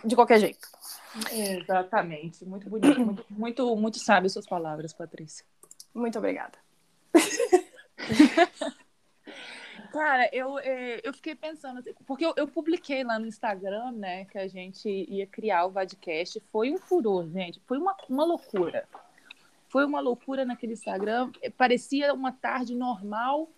de 0.04 0.16
qualquer 0.16 0.40
jeito. 0.40 0.68
Exatamente. 1.32 2.44
Muito 2.46 2.70
bonito, 2.70 3.00
muito, 3.00 3.25
muito, 3.30 3.75
muito 3.75 4.00
sábio 4.00 4.30
suas 4.30 4.46
palavras, 4.46 4.94
Patrícia. 4.94 5.46
Muito 5.94 6.18
obrigada. 6.18 6.58
Cara, 9.92 10.30
eu, 10.34 10.60
é, 10.60 11.00
eu 11.06 11.14
fiquei 11.14 11.36
pensando, 11.36 11.80
assim, 11.80 11.94
porque 12.06 12.25
eu, 12.25 12.34
eu, 12.36 12.46
publiquei 12.50 13.02
lá 13.02 13.18
no 13.18 13.25
Instagram, 13.25 13.94
né, 13.94 14.25
que 14.25 14.38
a 14.38 14.46
gente 14.46 14.90
ia 14.90 15.25
criar 15.25 15.66
o 15.66 15.72
Vadcast. 15.72 16.42
Foi 16.52 16.70
um 16.70 16.78
furor, 16.78 17.30
gente. 17.30 17.62
Foi 17.66 17.78
uma, 17.78 17.96
uma 18.10 18.25
loucura. 18.25 18.86
Foi 19.70 19.86
uma 19.86 20.02
loucura 20.02 20.44
naquele 20.44 20.74
Instagram. 20.74 21.32
Parecia 21.58 22.14
uma 22.14 22.34
tarde 22.34 22.75
normal 22.75 23.50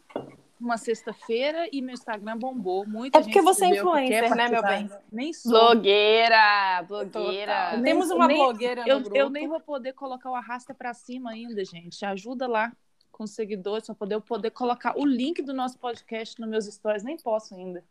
uma 0.59 0.77
sexta-feira 0.77 1.67
e 1.71 1.81
meu 1.81 1.93
Instagram 1.93 2.37
bombou. 2.37 2.85
Muita 2.87 3.19
é 3.19 3.21
porque 3.21 3.41
você 3.41 3.65
é 3.65 3.69
influencer, 3.69 4.35
né, 4.35 4.47
meu 4.47 4.61
bem? 4.63 4.89
Nem 5.11 5.33
sou. 5.33 5.51
Blogueira, 5.51 6.83
blogueira. 6.87 7.81
Temos 7.83 8.09
uma 8.09 8.27
nem, 8.27 8.37
blogueira 8.37 8.83
no 8.83 8.89
eu, 8.89 8.99
grupo. 9.01 9.17
Eu 9.17 9.29
nem 9.29 9.47
vou 9.47 9.59
poder 9.59 9.93
colocar 9.93 10.29
o 10.29 10.35
arrasta 10.35 10.73
para 10.73 10.93
cima 10.93 11.31
ainda, 11.31 11.63
gente. 11.63 12.03
Ajuda 12.05 12.47
lá 12.47 12.71
com 13.11 13.23
os 13.23 13.31
seguidores 13.31 13.85
para 13.85 13.95
poder 13.95 14.15
eu 14.15 14.21
poder 14.21 14.51
colocar 14.51 14.97
o 14.97 15.05
link 15.05 15.41
do 15.41 15.53
nosso 15.53 15.77
podcast 15.77 16.39
nos 16.39 16.49
meus 16.49 16.65
stories. 16.65 17.03
Nem 17.03 17.17
posso 17.17 17.55
ainda. 17.55 17.83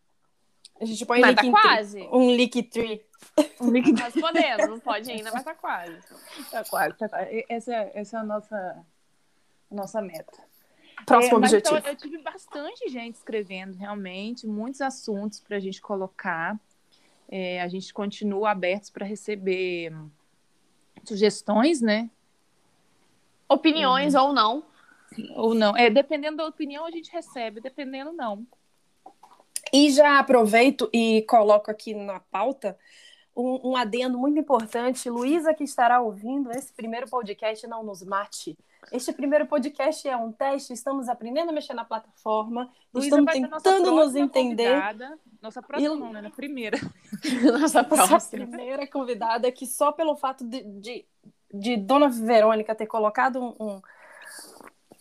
A 0.81 0.85
gente 0.85 1.07
põe 1.07 1.21
mas 1.21 1.37
link 1.37 1.53
tá 1.53 1.63
quase. 1.63 2.09
Um 2.13 2.31
link 2.35 2.63
tree. 2.65 3.03
Um 3.61 3.71
link 3.71 3.93
Nós 3.93 4.13
podemos, 4.13 4.69
não 4.69 4.79
pode 4.79 5.11
ainda, 5.11 5.31
mas 5.33 5.43
tá 5.43 5.55
quase. 5.55 5.99
Tá 6.51 6.65
quase, 6.65 6.95
tá 6.97 7.09
quase. 7.09 7.45
Essa, 7.49 7.75
é, 7.75 7.93
essa 7.95 8.17
é 8.17 8.21
a 8.21 8.25
nossa, 8.25 8.85
a 9.71 9.75
nossa 9.75 10.03
meta. 10.03 10.47
Próximo 11.05 11.35
é, 11.35 11.39
objetivo. 11.39 11.77
Então, 11.77 11.91
eu 11.91 11.97
tive 11.97 12.19
bastante 12.19 12.89
gente 12.89 13.15
escrevendo, 13.15 13.77
realmente, 13.77 14.47
muitos 14.47 14.81
assuntos 14.81 15.41
para 15.41 15.57
a 15.57 15.61
gente 15.61 15.81
colocar. 15.81 16.59
É, 17.29 17.61
a 17.61 17.69
gente 17.69 17.93
continua 17.93 18.51
abertos 18.51 18.91
para 18.91 19.05
receber 19.05 19.93
sugestões, 21.05 21.81
né? 21.81 22.09
Opiniões 23.49 24.15
uhum. 24.15 24.23
ou 24.23 24.33
não. 24.33 24.65
Ou 25.35 25.55
não. 25.55 25.77
É, 25.77 25.91
dependendo 25.91 26.39
da 26.39 26.47
opinião, 26.47 26.85
a 26.85 26.91
gente 26.91 27.11
recebe, 27.11 27.61
dependendo, 27.61 28.13
não. 28.13 28.47
E 29.73 29.91
já 29.91 30.19
aproveito 30.19 30.89
e 30.93 31.23
coloco 31.23 31.71
aqui 31.71 31.95
na 31.95 32.21
pauta 32.21 32.79
um, 33.37 33.71
um 33.71 33.77
adendo 33.77 34.19
muito 34.19 34.39
importante. 34.39 35.11
Luísa, 35.11 35.55
que 35.55 35.65
estará 35.65 36.01
ouvindo 36.01 36.51
esse 36.51 36.73
primeiro 36.73 37.09
podcast, 37.09 37.67
não 37.67 37.83
nos 37.83 38.03
mate. 38.03 38.57
Este 38.93 39.13
primeiro 39.13 39.47
podcast 39.47 40.09
é 40.09 40.17
um 40.17 40.31
teste, 40.31 40.73
estamos 40.73 41.09
aprendendo 41.09 41.51
a 41.51 41.53
mexer 41.53 41.75
na 41.75 41.85
plataforma, 41.85 42.71
Luísa 42.95 43.21
estamos 43.21 43.33
tentando 43.33 43.91
nos 43.91 44.15
entender. 44.15 44.77
Nossa 45.43 45.61
próxima, 45.61 45.95
e... 45.95 45.99
não, 45.99 46.13
né? 46.13 46.31
Primeira. 46.35 46.79
Nossa 47.61 47.83
próxima. 47.83 48.47
primeira 48.47 48.87
convidada, 48.87 49.51
que 49.51 49.67
só 49.67 49.93
pelo 49.93 50.17
fato 50.17 50.45
de, 50.45 50.63
de, 50.81 51.05
de 51.53 51.77
Dona 51.77 52.09
Verônica 52.09 52.75
ter 52.75 52.87
colocado 52.87 53.41
um, 53.41 53.55
um, 53.61 53.83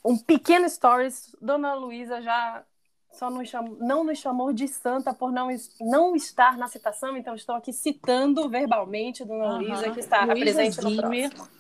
um 0.04 0.18
pequeno 0.18 0.68
stories, 0.68 1.36
Dona 1.40 1.74
Luísa 1.76 2.22
já 2.22 2.64
só 3.12 3.30
nos 3.30 3.48
chamou, 3.48 3.78
não 3.80 4.04
nos 4.04 4.20
chamou 4.20 4.52
de 4.52 4.68
santa 4.68 5.14
por 5.14 5.32
não, 5.32 5.48
não 5.80 6.16
estar 6.16 6.58
na 6.58 6.68
citação, 6.68 7.16
então 7.16 7.34
estou 7.34 7.56
aqui 7.56 7.72
citando 7.72 8.50
verbalmente 8.50 9.24
Dona 9.24 9.54
uhum. 9.54 9.60
Luísa, 9.60 9.92
que 9.92 10.00
está 10.00 10.26
Luísa 10.26 10.40
presente 10.40 10.76
Zimmer. 10.76 10.96
no 10.96 11.30
próximo. 11.30 11.55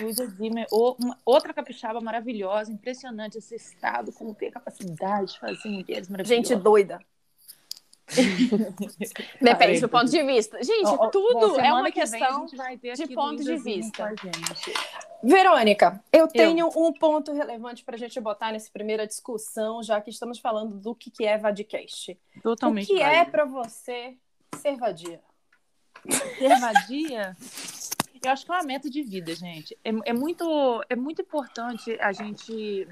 Luísa 0.00 0.26
Zimmer, 0.26 0.66
outra 1.24 1.52
capixaba 1.52 2.00
maravilhosa, 2.00 2.72
impressionante 2.72 3.38
esse 3.38 3.56
estado, 3.56 4.12
como 4.12 4.34
tem 4.34 4.48
a 4.48 4.52
capacidade 4.52 5.32
de 5.32 5.40
fazer 5.40 5.68
mulheres 5.68 6.08
maravilhosas. 6.08 6.48
Gente 6.48 6.54
doida. 6.54 7.00
Depende 9.40 9.80
do 9.80 9.88
ponto 9.88 10.10
de 10.10 10.22
vista. 10.22 10.62
Gente, 10.62 10.88
oh, 10.88 11.08
tudo 11.08 11.58
é 11.58 11.72
uma 11.72 11.90
questão 11.90 12.46
de 12.46 13.14
ponto 13.14 13.42
de 13.42 13.56
vista. 13.56 14.14
Verônica, 15.22 16.02
eu 16.12 16.26
tenho 16.26 16.66
eu. 16.66 16.72
um 16.76 16.92
ponto 16.92 17.32
relevante 17.32 17.84
para 17.84 17.94
a 17.94 17.98
gente 17.98 18.20
botar 18.20 18.52
nessa 18.52 18.70
primeira 18.72 19.06
discussão, 19.06 19.82
já 19.82 20.00
que 20.00 20.10
estamos 20.10 20.38
falando 20.38 20.78
do 20.78 20.94
que, 20.94 21.10
que 21.10 21.24
é 21.24 21.38
Vadcast. 21.38 22.18
Totalmente. 22.42 22.92
O 22.92 22.96
que 22.96 23.00
é 23.00 23.24
para 23.24 23.44
você 23.44 24.16
ser 24.60 24.76
vadia? 24.76 25.20
Ser 26.38 26.58
vadia? 26.60 27.36
Eu 28.24 28.30
acho 28.30 28.44
que 28.46 28.52
é 28.52 28.54
uma 28.54 28.62
meta 28.62 28.88
de 28.88 29.02
vida, 29.02 29.34
gente. 29.34 29.76
É, 29.84 29.90
é 30.06 30.12
muito, 30.12 30.84
é 30.88 30.94
muito 30.94 31.22
importante 31.22 31.98
a 32.00 32.12
gente 32.12 32.86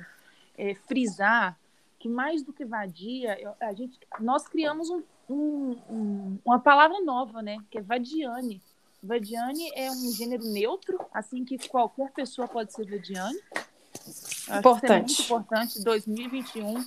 é, 0.59 0.75
frisar 0.75 1.57
que 1.99 2.09
mais 2.09 2.43
do 2.43 2.53
que 2.53 2.65
vadia, 2.65 3.55
a 3.61 3.73
gente, 3.75 3.99
nós 4.19 4.49
criamos 4.49 4.89
um, 4.89 5.03
um, 5.29 5.77
um, 5.89 6.39
uma 6.45 6.59
palavra 6.59 6.99
nova, 7.03 7.43
né? 7.43 7.59
Que 7.71 7.79
é 7.79 7.83
vadiane. 7.83 8.61
Vadiane 9.03 9.71
é 9.75 9.91
um 9.91 10.13
gênero 10.13 10.45
neutro, 10.45 10.99
assim 11.13 11.45
que 11.45 11.57
qualquer 11.69 12.11
pessoa 12.13 12.49
pode 12.49 12.73
ser 12.73 12.87
vadiane. 12.87 13.39
Importante. 14.59 14.93
É 14.93 14.99
muito 14.99 15.23
importante, 15.23 15.85
2021. 15.85 16.73
Não, 16.73 16.85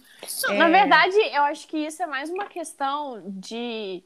é... 0.49 0.57
Na 0.57 0.67
verdade, 0.67 1.15
eu 1.31 1.43
acho 1.43 1.67
que 1.67 1.77
isso 1.77 2.01
é 2.01 2.07
mais 2.07 2.29
uma 2.29 2.45
questão 2.45 3.21
de 3.27 4.03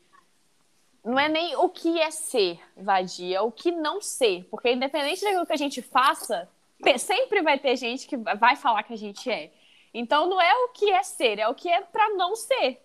não 1.07 1.17
é 1.17 1.29
nem 1.29 1.55
o 1.55 1.69
que 1.69 1.99
é 2.01 2.11
ser 2.11 2.59
vadia, 2.75 3.37
é 3.37 3.41
o 3.41 3.49
que 3.49 3.71
não 3.71 4.01
ser. 4.01 4.45
Porque 4.51 4.73
independente 4.73 5.23
daquilo 5.23 5.45
que 5.45 5.53
a 5.53 5.57
gente 5.57 5.81
faça, 5.81 6.49
sempre 6.97 7.41
vai 7.41 7.57
ter 7.57 7.77
gente 7.77 8.05
que 8.05 8.17
vai 8.17 8.57
falar 8.57 8.83
que 8.83 8.93
a 8.93 8.97
gente 8.97 9.31
é. 9.31 9.49
Então 9.93 10.27
não 10.27 10.41
é 10.41 10.53
o 10.65 10.69
que 10.69 10.91
é 10.91 11.01
ser, 11.03 11.39
é 11.39 11.47
o 11.47 11.55
que 11.55 11.69
é 11.69 11.79
para 11.81 12.09
não 12.09 12.35
ser. 12.35 12.83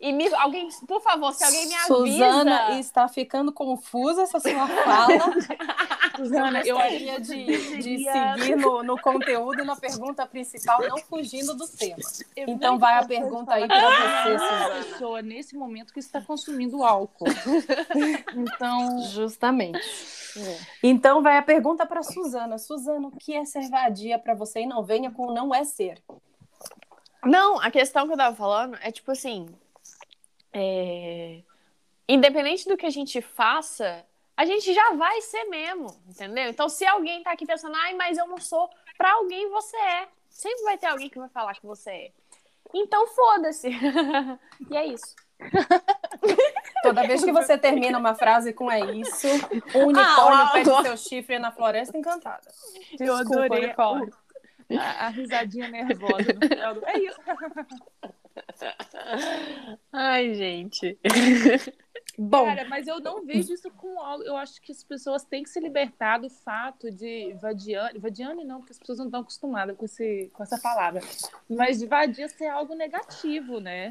E 0.00 0.12
me, 0.12 0.32
alguém, 0.34 0.68
por 0.86 1.02
favor, 1.02 1.32
se 1.34 1.44
alguém 1.44 1.66
me 1.66 1.74
avisa. 1.74 1.94
Suzana 1.94 2.78
está 2.80 3.06
ficando 3.06 3.52
confusa 3.52 4.22
essa 4.22 4.40
sua 4.40 4.66
fala. 4.66 5.34
Suzana, 6.18 6.62
eu 6.66 6.76
gostaria 6.76 7.20
de, 7.20 7.78
de 7.78 8.04
seguir 8.04 8.56
no, 8.56 8.82
no 8.82 9.00
conteúdo 9.00 9.62
e 9.62 9.64
na 9.64 9.76
pergunta 9.76 10.26
principal, 10.26 10.80
não 10.82 10.98
fugindo 10.98 11.54
do 11.54 11.66
tema. 11.68 11.98
Eu 12.36 12.48
então 12.48 12.78
vai 12.78 12.98
a 12.98 13.06
pergunta 13.06 13.54
aí 13.54 13.68
para 13.68 13.90
você, 13.90 14.38
Suzana. 14.38 14.84
pessoa 14.84 15.22
nesse 15.22 15.56
momento 15.56 15.92
que 15.92 16.00
está 16.00 16.20
consumindo 16.20 16.82
álcool. 16.82 17.26
Então, 18.34 19.02
justamente. 19.02 19.78
É. 20.36 20.58
Então 20.82 21.22
vai 21.22 21.38
a 21.38 21.42
pergunta 21.42 21.86
para 21.86 22.02
Suzana. 22.02 22.58
Suzana, 22.58 23.08
o 23.08 23.10
que 23.10 23.34
é 23.34 23.44
ser 23.44 23.68
vadia 23.68 24.18
para 24.18 24.34
você? 24.34 24.60
E 24.60 24.66
não 24.66 24.82
venha 24.82 25.10
com 25.10 25.32
não 25.32 25.54
é 25.54 25.64
ser. 25.64 26.02
Não, 27.24 27.60
a 27.60 27.70
questão 27.70 28.06
que 28.06 28.12
eu 28.12 28.16
tava 28.16 28.34
falando 28.34 28.76
é 28.80 28.90
tipo 28.90 29.10
assim, 29.10 29.46
é... 30.52 31.42
independente 32.08 32.68
do 32.68 32.76
que 32.76 32.86
a 32.86 32.90
gente 32.90 33.20
faça, 33.20 34.04
a 34.38 34.44
gente 34.44 34.72
já 34.72 34.92
vai 34.92 35.20
ser 35.20 35.42
mesmo, 35.46 35.88
entendeu? 36.06 36.48
Então, 36.48 36.68
se 36.68 36.86
alguém 36.86 37.24
tá 37.24 37.32
aqui 37.32 37.44
pensando, 37.44 37.74
ai, 37.74 37.94
mas 37.94 38.16
eu 38.16 38.28
não 38.28 38.38
sou, 38.38 38.70
pra 38.96 39.14
alguém 39.14 39.50
você 39.50 39.76
é. 39.76 40.06
Sempre 40.30 40.62
vai 40.62 40.78
ter 40.78 40.86
alguém 40.86 41.10
que 41.10 41.18
vai 41.18 41.28
falar 41.28 41.54
que 41.54 41.66
você 41.66 41.90
é. 41.90 42.12
Então, 42.72 43.04
foda-se. 43.08 43.66
e 44.70 44.76
é 44.76 44.86
isso. 44.86 45.16
Toda 46.84 47.04
vez 47.04 47.24
que 47.24 47.32
você 47.32 47.58
termina 47.58 47.98
uma 47.98 48.14
frase 48.14 48.52
com 48.52 48.70
é 48.70 48.78
isso, 48.92 49.26
o 49.74 49.88
unicórnio 49.88 50.44
ah, 50.44 50.50
pede 50.52 50.70
seu 50.82 50.96
chifre 50.96 51.40
na 51.40 51.50
floresta 51.50 51.98
encantada. 51.98 52.48
Desculpa, 52.90 53.04
eu 53.04 53.16
adorei 53.16 53.64
unicórnio. 53.64 54.14
A, 54.70 55.06
a, 55.06 55.08
risadinha 55.08 55.68
nervosa 55.68 56.32
no 56.32 56.46
final 56.46 56.74
do... 56.74 56.86
É 56.86 56.96
isso. 56.98 57.18
Ai, 59.92 60.34
gente. 60.34 60.96
Bom, 62.20 62.46
Cara, 62.46 62.66
mas 62.68 62.88
eu 62.88 62.98
não 62.98 63.24
vejo 63.24 63.54
isso 63.54 63.70
com 63.70 64.00
algo. 64.00 64.24
Eu 64.24 64.36
acho 64.36 64.60
que 64.60 64.72
as 64.72 64.82
pessoas 64.82 65.22
têm 65.22 65.44
que 65.44 65.50
se 65.50 65.60
libertar 65.60 66.18
do 66.18 66.28
fato 66.28 66.90
de 66.90 67.32
vadiane. 67.40 67.96
Vadiane 67.98 68.44
não, 68.44 68.58
porque 68.58 68.72
as 68.72 68.78
pessoas 68.78 68.98
não 68.98 69.06
estão 69.06 69.20
acostumadas 69.20 69.76
com, 69.76 69.84
esse, 69.84 70.28
com 70.32 70.42
essa 70.42 70.58
palavra. 70.58 71.00
Mas 71.48 71.78
de 71.78 71.86
vadia 71.86 72.28
ser 72.28 72.48
algo 72.48 72.74
negativo, 72.74 73.60
né? 73.60 73.90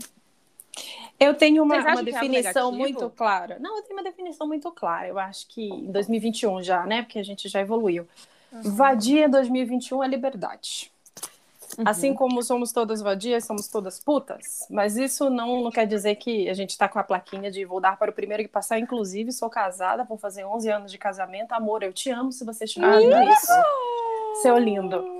eu 1.20 1.34
tenho 1.34 1.64
uma, 1.64 1.78
uma 1.78 2.02
é 2.02 2.04
definição 2.04 2.72
negativo? 2.72 2.72
muito 2.72 3.10
clara. 3.16 3.58
Não, 3.60 3.78
eu 3.78 3.84
tenho 3.84 3.98
uma 3.98 4.04
definição 4.04 4.46
muito 4.46 4.72
clara. 4.72 5.08
Eu 5.08 5.18
acho 5.18 5.48
que 5.48 5.70
em 5.70 5.92
2021 5.92 6.62
já, 6.62 6.86
né? 6.86 7.04
Porque 7.04 7.20
a 7.20 7.24
gente 7.24 7.48
já 7.48 7.62
evoluiu. 7.62 8.08
Uhum. 8.52 8.62
Vadia 8.76 9.28
2021 9.28 10.04
é 10.04 10.08
liberdade. 10.08 10.92
Assim 11.86 12.14
como 12.14 12.42
somos 12.42 12.72
todas 12.72 13.02
vadias, 13.02 13.46
somos 13.46 13.68
todas 13.68 14.00
putas. 14.00 14.66
Mas 14.70 14.98
isso 14.98 15.30
não, 15.30 15.64
não 15.64 15.72
quer 15.72 15.86
dizer 15.86 16.16
que 16.16 16.50
a 16.50 16.54
gente 16.54 16.72
está 16.72 16.88
com 16.88 16.98
a 16.98 17.04
plaquinha 17.04 17.52
de 17.52 17.66
vou 17.66 17.80
dar 17.80 17.98
para 17.98 18.10
o 18.10 18.14
primeiro 18.14 18.44
que 18.44 18.50
passar. 18.50 18.80
Inclusive, 18.80 19.32
sou 19.32 19.50
casada, 19.50 20.04
vou 20.04 20.18
fazer 20.18 20.44
11 20.44 20.70
anos 20.70 20.92
de 20.92 20.98
casamento. 20.98 21.52
Amor, 21.52 21.84
eu 21.84 21.94
te 21.94 22.10
amo 22.10 22.32
se 22.32 22.44
você 22.44 22.66
estiver 22.66 22.88
ouvindo 22.88 23.22
isso. 23.30 23.54
Seu 24.42 24.58
lindo. 24.58 25.18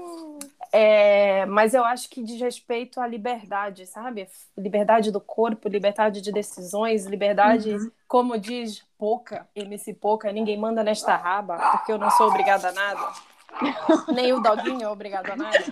É, 0.72 1.46
mas 1.46 1.74
eu 1.74 1.84
acho 1.84 2.10
que 2.10 2.24
diz 2.24 2.40
respeito 2.42 3.00
à 3.00 3.08
liberdade, 3.08 3.86
sabe? 3.86 4.28
Liberdade 4.58 5.12
do 5.12 5.22
corpo, 5.22 5.70
liberdade 5.70 6.22
de 6.22 6.32
decisões, 6.32 7.06
liberdade, 7.06 7.78
como 8.08 8.38
diz 8.38 8.84
Poca, 8.98 9.48
MC 9.56 9.94
Poca, 9.94 10.32
ninguém 10.32 10.58
manda 10.58 10.84
nesta 10.84 11.16
raba, 11.16 11.58
porque 11.72 11.92
eu 11.92 11.98
não 11.98 12.12
sou 12.12 12.28
obrigada 12.28 12.70
a 12.70 12.72
nada. 12.74 13.14
Nem 14.14 14.34
o 14.34 14.42
doguinho 14.42 14.90
obrigado 14.90 15.32
a 15.32 15.36
nada. 15.36 15.58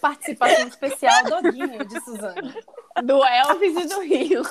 Participação 0.00 0.66
especial 0.68 1.24
doguinho 1.24 1.84
de 1.84 2.00
Suzana. 2.00 2.54
Do 3.04 3.22
Elvis 3.24 3.76
e 3.76 3.86
do 3.86 4.00
Rio. 4.00 4.42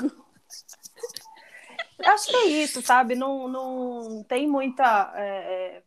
Acho 2.05 2.27
que 2.27 2.35
é 2.35 2.45
isso, 2.45 2.81
sabe? 2.81 3.15
Não, 3.15 3.47
não 3.47 4.23
tem 4.23 4.47
muita. 4.47 5.11
é, 5.15 5.27
é, 5.27 5.83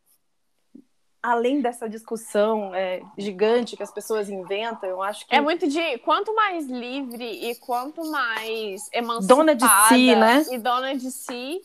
além 1.22 1.60
dessa 1.60 1.88
discussão 1.88 2.74
é, 2.74 3.00
gigante 3.16 3.76
que 3.76 3.82
as 3.82 3.92
pessoas 3.92 4.28
inventam, 4.28 4.88
eu 4.88 5.00
acho 5.02 5.26
que. 5.26 5.34
É 5.34 5.40
muito 5.40 5.68
de 5.68 5.98
quanto 5.98 6.34
mais 6.34 6.66
livre 6.66 7.24
e 7.24 7.54
quanto 7.56 8.04
mais 8.10 8.88
emancipada 8.92 9.26
Dona 9.26 9.54
de 9.54 9.66
si, 9.88 10.16
né? 10.16 10.44
e 10.50 10.58
dona 10.58 10.94
de 10.96 11.10
si 11.10 11.62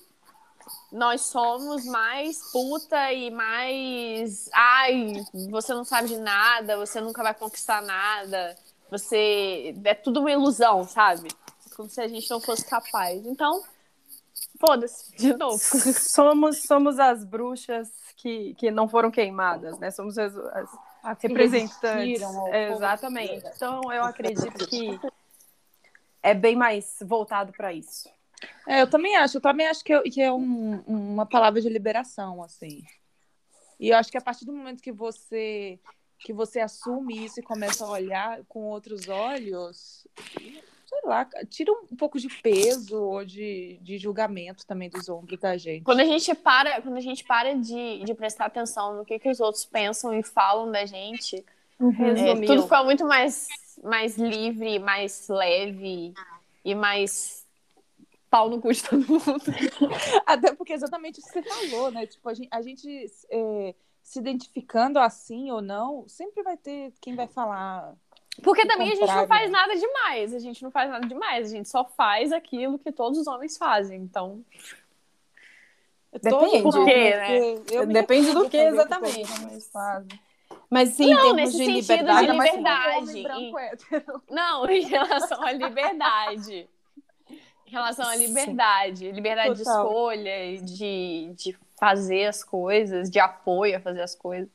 nós 0.91 1.22
somos, 1.22 1.86
mais 1.86 2.51
puta 2.51 3.12
e 3.12 3.29
mais 3.29 4.50
ai, 4.53 5.13
você 5.50 5.74
não 5.74 5.84
sabe 5.84 6.08
de 6.10 6.17
nada, 6.17 6.77
você 6.77 7.01
nunca 7.01 7.22
vai 7.22 7.34
conquistar 7.34 7.82
nada. 7.82 8.56
Você 8.89 9.75
é 9.84 9.94
tudo 9.94 10.22
uma 10.22 10.32
ilusão, 10.32 10.84
sabe? 10.86 11.29
Como 11.75 11.89
se 11.89 12.00
a 12.01 12.08
gente 12.08 12.29
não 12.29 12.39
fosse 12.39 12.65
capaz. 12.65 13.25
Então, 13.25 13.62
foda-se, 14.60 15.12
de 15.17 15.34
novo. 15.36 15.58
somos, 15.58 16.63
somos 16.63 17.00
as 17.00 17.24
bruxas 17.24 17.91
que, 18.15 18.53
que 18.56 18.72
não 18.72 18.88
foram 18.88 19.12
queimadas, 19.12 19.77
né? 19.77 19.91
Somos 19.91 20.17
as, 20.17 20.36
as 20.36 20.70
As 21.03 21.17
que 21.20 21.27
representantes. 21.27 22.22
exatamente. 22.72 23.46
Então, 23.56 23.82
eu 23.91 24.03
acredito 24.03 24.67
que 24.67 25.00
é 26.24 26.34
bem 26.34 26.56
mais 26.56 26.98
voltado 27.01 27.51
para 27.53 27.72
isso. 27.74 28.10
É, 28.67 28.82
eu 28.82 28.89
também 28.89 29.15
acho. 29.15 29.38
Eu 29.38 29.41
também 29.41 29.67
acho 29.67 29.84
que, 29.84 29.94
eu- 29.94 30.03
que 30.03 30.22
é 30.22 30.32
um- 30.32 30.82
uma 30.86 31.25
palavra 31.25 31.62
de 31.62 31.70
liberação, 31.70 32.44
assim. 32.44 32.84
E 33.79 33.89
eu 33.89 33.98
acho 33.98 34.12
que 34.12 34.17
a 34.17 34.22
partir 34.22 34.46
do 34.46 34.53
momento 34.53 34.82
que 34.82 34.91
você 34.91 35.79
que 36.20 36.34
você 36.34 36.60
assume 36.60 37.25
isso 37.25 37.39
e 37.39 37.44
começa 37.44 37.86
a 37.86 37.89
olhar 37.91 38.44
com 38.50 38.63
outros 38.63 39.08
olhos, 39.08 40.08
sei 40.36 41.00
lá, 41.06 41.24
tira 41.48 41.72
um 41.72 41.96
pouco 41.96 42.20
de 42.20 42.27
peso 42.27 43.00
ou 43.00 43.24
de, 43.24 43.77
de 43.84 44.00
julgamento 44.00 44.65
também 44.65 44.89
dos 44.89 45.08
ombros 45.08 45.39
da 45.39 45.56
gente. 45.58 45.84
Quando 45.84 46.00
a 46.00 46.06
gente 46.06 46.34
para, 46.34 46.82
quando 46.82 46.98
a 46.98 47.01
gente 47.01 47.24
para 47.24 47.53
de, 47.53 48.03
de 48.03 48.13
prestar 48.15 48.46
atenção 48.48 48.98
no 48.98 49.06
que, 49.06 49.20
que 49.20 49.29
os 49.29 49.39
outros 49.39 49.63
pensam 49.65 50.12
e 50.12 50.24
falam 50.24 50.72
da 50.72 50.88
gente, 50.88 51.46
é, 51.79 51.84
Resumiu. 51.91 52.48
tudo 52.48 52.63
fica 52.63 52.84
muito 52.84 53.06
mais, 53.06 53.79
mais 53.84 54.17
livre, 54.17 54.79
mais 54.79 55.27
leve 55.29 56.15
e 56.65 56.74
mais 56.74 57.46
pau 58.29 58.50
no 58.50 58.62
cu 58.62 58.72
de 58.72 58.84
todo 58.84 59.05
mundo. 59.07 59.24
Até 60.25 60.53
porque 60.53 60.74
é 60.74 60.75
exatamente 60.75 61.19
isso 61.19 61.31
que 61.31 61.41
você 61.41 61.69
falou, 61.69 61.91
né? 61.91 62.05
Tipo, 62.05 62.29
a 62.29 62.34
gente, 62.34 62.50
a 62.51 62.62
gente, 62.62 63.05
é, 63.29 63.75
se 64.03 64.19
identificando 64.19 65.00
assim 65.00 65.51
ou 65.51 65.62
não, 65.62 66.07
sempre 66.07 66.43
vai 66.43 66.57
ter 66.57 66.93
quem 67.01 67.15
vai 67.15 67.27
falar. 67.27 67.93
Porque 68.43 68.65
também 68.67 68.91
a 68.91 68.96
gente 68.96 69.07
não 69.07 69.27
faz 69.27 69.50
né? 69.50 69.57
nada 69.57 69.75
demais, 69.75 70.34
a 70.34 70.39
gente 70.39 70.62
não 70.62 70.69
faz 70.69 70.89
nada 70.91 71.07
demais, 71.07 71.48
a 71.48 71.55
gente 71.55 71.67
só 71.67 71.84
faz 71.84 72.31
aquilo 72.31 72.77
que 72.77 72.91
todos 72.91 73.17
os 73.17 73.27
homens 73.27 73.57
fazem. 73.57 74.00
Então, 74.00 74.43
Depende. 76.22 76.63
Por 76.63 76.86
quê, 76.86 77.15
né? 77.15 77.86
Depende 77.88 78.32
do 78.32 78.49
que 78.49 78.58
exatamente, 78.58 79.32
homens 79.34 79.71
mas- 80.69 80.89
sim, 80.89 81.06
em 81.06 81.13
Não, 81.13 81.21
termos 81.21 81.36
nesse 81.36 81.52
de 81.58 81.58
sentido 81.58 81.82
de 81.82 81.91
liberdade. 81.93 82.34
Mais 82.34 82.56
liberdade. 82.56 82.93
como 82.93 83.10
homem 83.10 83.19
e- 83.19 83.23
branco 83.23 83.60
hétero. 83.60 84.23
não, 84.30 84.65
em 84.69 84.82
relação 84.84 85.43
à 85.43 85.52
liberdade. 85.52 86.69
Em 87.67 87.71
relação 87.71 88.08
à 88.08 88.13
Sim. 88.13 88.27
liberdade. 88.27 89.12
Liberdade 89.12 89.56
de 89.56 89.63
Total. 89.63 89.86
escolha, 89.86 90.45
e 90.45 90.62
de, 90.62 91.34
de 91.36 91.58
fazer 91.77 92.25
as 92.25 92.43
coisas, 92.43 93.10
de 93.10 93.19
apoio 93.19 93.77
a 93.77 93.80
fazer 93.80 94.01
as 94.01 94.15
coisas. 94.15 94.49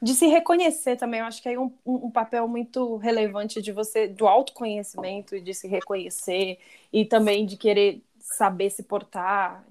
de 0.00 0.14
se 0.14 0.26
reconhecer 0.26 0.96
também. 0.96 1.20
Eu 1.20 1.26
acho 1.26 1.40
que 1.40 1.48
aí 1.48 1.56
um, 1.56 1.72
um, 1.86 2.10
papel 2.10 2.46
muito 2.48 2.96
relevante 2.96 3.62
de 3.62 3.72
você, 3.72 4.08
do 4.08 4.26
autoconhecimento 4.26 5.36
e 5.36 5.40
de 5.40 5.54
se 5.54 5.68
reconhecer 5.68 6.58
e 6.92 7.04
também 7.04 7.46
de 7.46 7.56
querer 7.56 8.02
saber 8.18 8.70
se 8.70 8.82
portar 8.82 9.64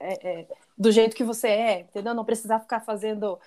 é, 0.00 0.30
é, 0.40 0.46
do 0.76 0.92
jeito 0.92 1.16
que 1.16 1.24
você 1.24 1.48
é, 1.48 1.80
entendeu? 1.80 2.14
Não 2.14 2.24
precisar 2.24 2.60
ficar 2.60 2.80
fazendo 2.80 3.38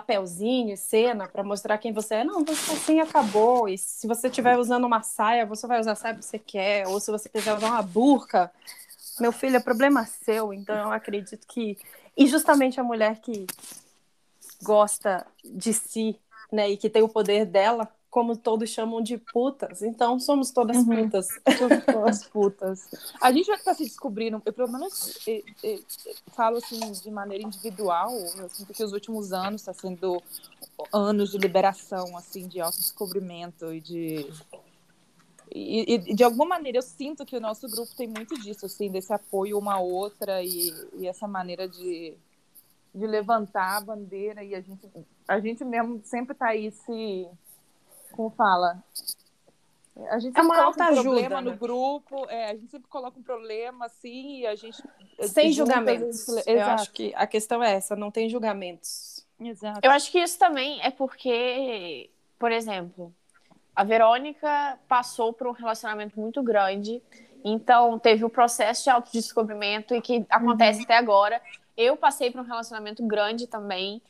papelzinho 0.00 0.76
cena 0.76 1.26
para 1.26 1.42
mostrar 1.42 1.78
quem 1.78 1.92
você 1.92 2.16
é. 2.16 2.24
Não, 2.24 2.44
você 2.44 2.72
assim 2.72 3.00
acabou. 3.00 3.68
E 3.68 3.78
se 3.78 4.06
você 4.06 4.28
estiver 4.28 4.58
usando 4.58 4.84
uma 4.84 5.02
saia, 5.02 5.46
você 5.46 5.66
vai 5.66 5.80
usar 5.80 5.92
a 5.92 5.96
saia 5.96 6.14
que 6.14 6.24
você 6.24 6.38
quer. 6.38 6.86
Ou 6.86 7.00
se 7.00 7.10
você 7.10 7.28
quiser 7.28 7.56
usar 7.56 7.68
uma 7.68 7.82
burca, 7.82 8.50
meu 9.18 9.32
filho, 9.32 9.56
é 9.56 9.60
problema 9.60 10.04
seu. 10.04 10.52
Então 10.52 10.76
eu 10.76 10.92
acredito 10.92 11.46
que. 11.46 11.78
E 12.16 12.26
justamente 12.26 12.78
a 12.78 12.84
mulher 12.84 13.20
que 13.20 13.46
gosta 14.62 15.26
de 15.44 15.72
si, 15.72 16.18
né, 16.50 16.70
e 16.70 16.76
que 16.76 16.88
tem 16.88 17.02
o 17.02 17.08
poder 17.08 17.44
dela, 17.44 17.88
como 18.16 18.34
todos 18.34 18.70
chamam 18.70 19.02
de 19.02 19.18
putas. 19.18 19.82
Então 19.82 20.18
somos 20.18 20.50
todas 20.50 20.78
Uhum. 20.78 21.04
putas. 21.04 21.28
Somos 21.58 21.84
todas 21.84 22.24
putas. 22.24 22.88
A 23.20 23.30
gente 23.30 23.46
vai 23.48 23.56
estar 23.56 23.74
se 23.74 23.84
descobrindo, 23.84 24.40
eu 24.46 24.54
pelo 24.54 24.72
menos 24.72 25.18
eh, 25.28 25.44
falo 26.34 26.56
assim 26.56 26.80
de 26.92 27.10
maneira 27.10 27.44
individual, 27.44 28.10
eu 28.38 28.48
sinto 28.48 28.72
que 28.72 28.82
os 28.82 28.94
últimos 28.94 29.34
anos 29.34 29.60
está 29.60 29.74
sendo 29.74 30.22
anos 30.90 31.30
de 31.30 31.36
liberação, 31.36 32.16
assim, 32.16 32.48
de 32.48 32.58
autodescobrimento 32.58 33.70
e 33.74 33.82
de 33.82 34.32
e, 35.54 35.94
e, 35.94 36.14
de 36.14 36.24
alguma 36.24 36.46
maneira 36.46 36.78
eu 36.78 36.82
sinto 36.82 37.26
que 37.26 37.36
o 37.36 37.40
nosso 37.40 37.68
grupo 37.68 37.94
tem 37.94 38.08
muito 38.08 38.34
disso, 38.40 38.64
assim, 38.64 38.90
desse 38.90 39.12
apoio 39.12 39.58
uma 39.58 39.74
à 39.74 39.78
outra 39.78 40.42
e, 40.42 40.72
e 40.94 41.06
essa 41.06 41.28
maneira 41.28 41.68
de, 41.68 42.16
de 42.94 43.06
levantar 43.06 43.76
a 43.76 43.80
bandeira 43.82 44.42
e 44.42 44.54
a 44.54 44.60
gente, 44.62 44.88
a 45.28 45.38
gente 45.38 45.62
mesmo 45.66 46.00
sempre 46.02 46.34
tá 46.34 46.46
aí 46.46 46.70
se, 46.70 47.28
como 48.12 48.30
fala, 48.30 48.82
a 50.10 50.18
gente 50.18 50.36
É 50.36 50.42
uma 50.42 50.54
sempre 50.54 50.62
coloca 50.64 50.80
um 50.80 50.82
autoajuda, 50.84 51.02
problema 51.10 51.40
né? 51.42 51.50
no 51.50 51.56
grupo, 51.56 52.26
é, 52.28 52.50
a 52.50 52.54
gente 52.54 52.70
sempre 52.70 52.88
coloca 52.88 53.18
um 53.18 53.22
problema 53.22 53.86
assim 53.86 54.40
e 54.40 54.46
a 54.46 54.54
gente 54.54 54.82
Sem 55.22 55.50
juntas, 55.52 55.54
julgamentos. 55.74 56.26
gente- 56.26 56.50
Eu 56.50 56.64
acho 56.66 56.92
que 56.92 57.12
a 57.16 57.26
questão 57.26 57.62
é 57.62 57.72
essa, 57.74 57.96
não 57.96 58.10
tem 58.10 58.28
julgamentos. 58.28 59.26
exato. 59.40 59.80
Eu 59.82 59.90
acho 59.90 60.10
que 60.10 60.18
isso 60.18 60.38
também 60.38 60.80
é 60.82 60.90
porque, 60.90 62.10
por 62.38 62.52
exemplo, 62.52 63.12
a 63.74 63.84
Verônica 63.84 64.78
passou 64.86 65.32
por 65.32 65.46
um 65.46 65.52
relacionamento 65.52 66.18
muito 66.20 66.42
grande, 66.42 67.02
então 67.44 67.98
teve 67.98 68.24
o 68.24 68.30
processo 68.30 68.84
de 68.84 68.90
autodescobrimento 68.90 69.94
e 69.94 70.00
que 70.02 70.26
acontece 70.28 70.82
até 70.82 70.96
agora. 70.96 71.40
Eu 71.76 71.96
passei 71.96 72.30
por 72.30 72.40
um 72.40 72.44
relacionamento 72.44 73.06
grande 73.06 73.46
também. 73.46 74.00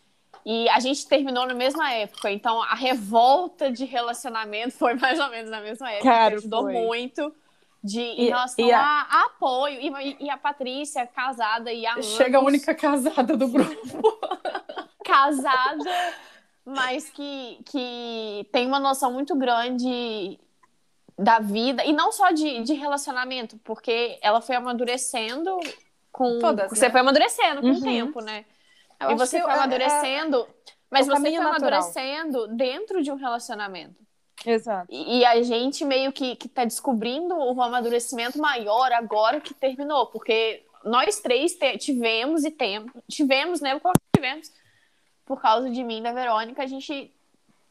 E 0.44 0.68
a 0.68 0.78
gente 0.78 1.06
terminou 1.08 1.44
na 1.46 1.54
mesma 1.54 1.92
época, 1.92 2.30
então 2.30 2.62
a 2.62 2.74
revolta 2.74 3.70
de 3.70 3.84
relacionamento 3.84 4.74
foi 4.74 4.94
mais 4.94 5.18
ou 5.18 5.28
menos 5.28 5.50
na 5.50 5.60
mesma 5.60 5.90
época. 5.90 6.02
Que 6.30 6.34
ajudou 6.36 6.62
foi. 6.62 6.72
muito 6.74 7.34
de 7.82 8.00
E- 8.00 8.22
em 8.22 8.26
relação 8.28 8.64
e 8.64 8.72
a- 8.72 8.80
a, 8.80 9.00
a 9.02 9.24
apoio. 9.26 9.78
E, 9.80 10.16
e 10.24 10.30
a 10.30 10.36
Patrícia, 10.36 11.04
casada 11.06 11.72
e 11.72 11.84
a 11.86 12.00
Chega 12.00 12.38
a 12.38 12.40
única 12.40 12.74
casada 12.74 13.36
do 13.36 13.48
grupo. 13.48 13.74
casada, 15.04 15.84
mas 16.64 17.08
que, 17.10 17.58
que 17.64 18.48
tem 18.52 18.66
uma 18.66 18.78
noção 18.80 19.12
muito 19.12 19.34
grande 19.36 20.38
da 21.18 21.38
vida, 21.38 21.84
e 21.84 21.92
não 21.92 22.12
só 22.12 22.30
de, 22.30 22.60
de 22.62 22.74
relacionamento, 22.74 23.56
porque 23.64 24.18
ela 24.20 24.40
foi 24.40 24.54
amadurecendo 24.56 25.58
com. 26.12 26.38
Todas, 26.38 26.70
você 26.70 26.86
né? 26.86 26.90
foi 26.90 27.00
amadurecendo 27.00 27.60
com 27.62 27.68
Uhum. 27.68 27.78
o 27.78 27.82
tempo, 27.82 28.20
né? 28.20 28.44
Eu 29.00 29.10
e 29.10 29.14
acho 29.14 29.18
você 29.26 29.36
que 29.38 29.42
foi 29.42 29.52
é- 29.52 29.54
é- 29.54 29.58
amadurecendo, 29.58 30.48
mas 30.90 31.06
você 31.06 31.20
foi 31.20 31.30
natural. 31.32 31.48
amadurecendo 31.50 32.48
dentro 32.48 33.02
de 33.02 33.10
um 33.10 33.16
relacionamento. 33.16 34.00
Exato. 34.44 34.86
E, 34.90 35.18
e 35.20 35.24
a 35.24 35.42
gente 35.42 35.84
meio 35.84 36.12
que, 36.12 36.36
que 36.36 36.48
tá 36.48 36.64
descobrindo 36.64 37.34
o 37.34 37.60
amadurecimento 37.62 38.38
maior 38.38 38.92
agora 38.92 39.40
que 39.40 39.54
terminou, 39.54 40.06
porque 40.06 40.64
nós 40.84 41.18
três 41.20 41.54
te- 41.54 41.78
tivemos 41.78 42.44
e 42.44 42.50
temos, 42.50 42.92
tivemos, 43.10 43.60
né? 43.60 43.80
Tivemos, 44.14 44.52
por 45.24 45.40
causa 45.40 45.68
de 45.70 45.82
mim 45.82 45.98
e 45.98 46.02
da 46.02 46.12
Verônica, 46.12 46.62
a 46.62 46.66
gente 46.66 47.12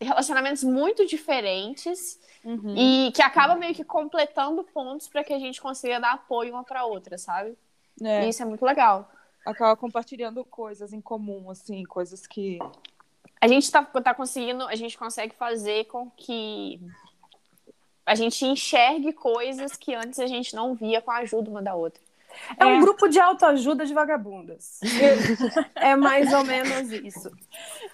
relacionamentos 0.02 0.64
muito 0.64 1.06
diferentes 1.06 2.20
Uhum. 2.44 2.76
e 2.78 3.12
que 3.14 3.22
acaba 3.24 3.56
meio 3.56 3.74
que 3.74 3.84
completando 3.84 4.64
pontos 4.66 5.08
para 5.08 5.24
que 5.24 5.34
a 5.34 5.40
gente 5.40 5.60
consiga 5.62 6.00
dar 6.00 6.14
apoio 6.14 6.54
uma 6.54 6.64
para 6.64 6.86
outra, 6.86 7.18
sabe? 7.18 7.58
É, 8.04 8.26
E 8.26 8.30
isso 8.30 8.44
é 8.44 8.46
muito 8.46 8.64
legal. 8.66 9.10
Acaba 9.46 9.76
compartilhando 9.76 10.44
coisas 10.44 10.92
em 10.94 11.02
comum, 11.02 11.50
assim, 11.50 11.84
coisas 11.84 12.26
que. 12.26 12.60
A 13.40 13.48
gente 13.48 13.72
tá, 13.72 13.84
tá 13.84 14.14
conseguindo, 14.14 14.64
a 14.68 14.76
gente 14.76 14.98
consegue 14.98 15.36
fazer 15.36 15.86
com 15.86 16.10
que 16.10 16.82
a 18.06 18.16
gente 18.16 18.46
enxergue 18.46 19.14
coisas 19.14 19.76
que 19.76 19.94
antes 19.94 20.20
a 20.20 20.28
gente 20.28 20.56
não 20.56 20.74
via 20.76 21.02
com 21.02 21.12
a 21.12 21.18
ajuda 21.18 21.50
uma 21.50 21.62
da 21.62 21.76
outra. 21.76 22.02
É 22.60 22.66
um 22.66 22.78
É. 22.78 22.80
grupo 22.82 23.08
de 23.08 23.20
autoajuda 23.20 23.86
de 23.86 23.94
vagabundas. 23.94 24.80
é 25.76 25.96
mais 25.96 26.34
ou 26.34 26.44
menos 26.44 26.92
isso. 26.92 27.32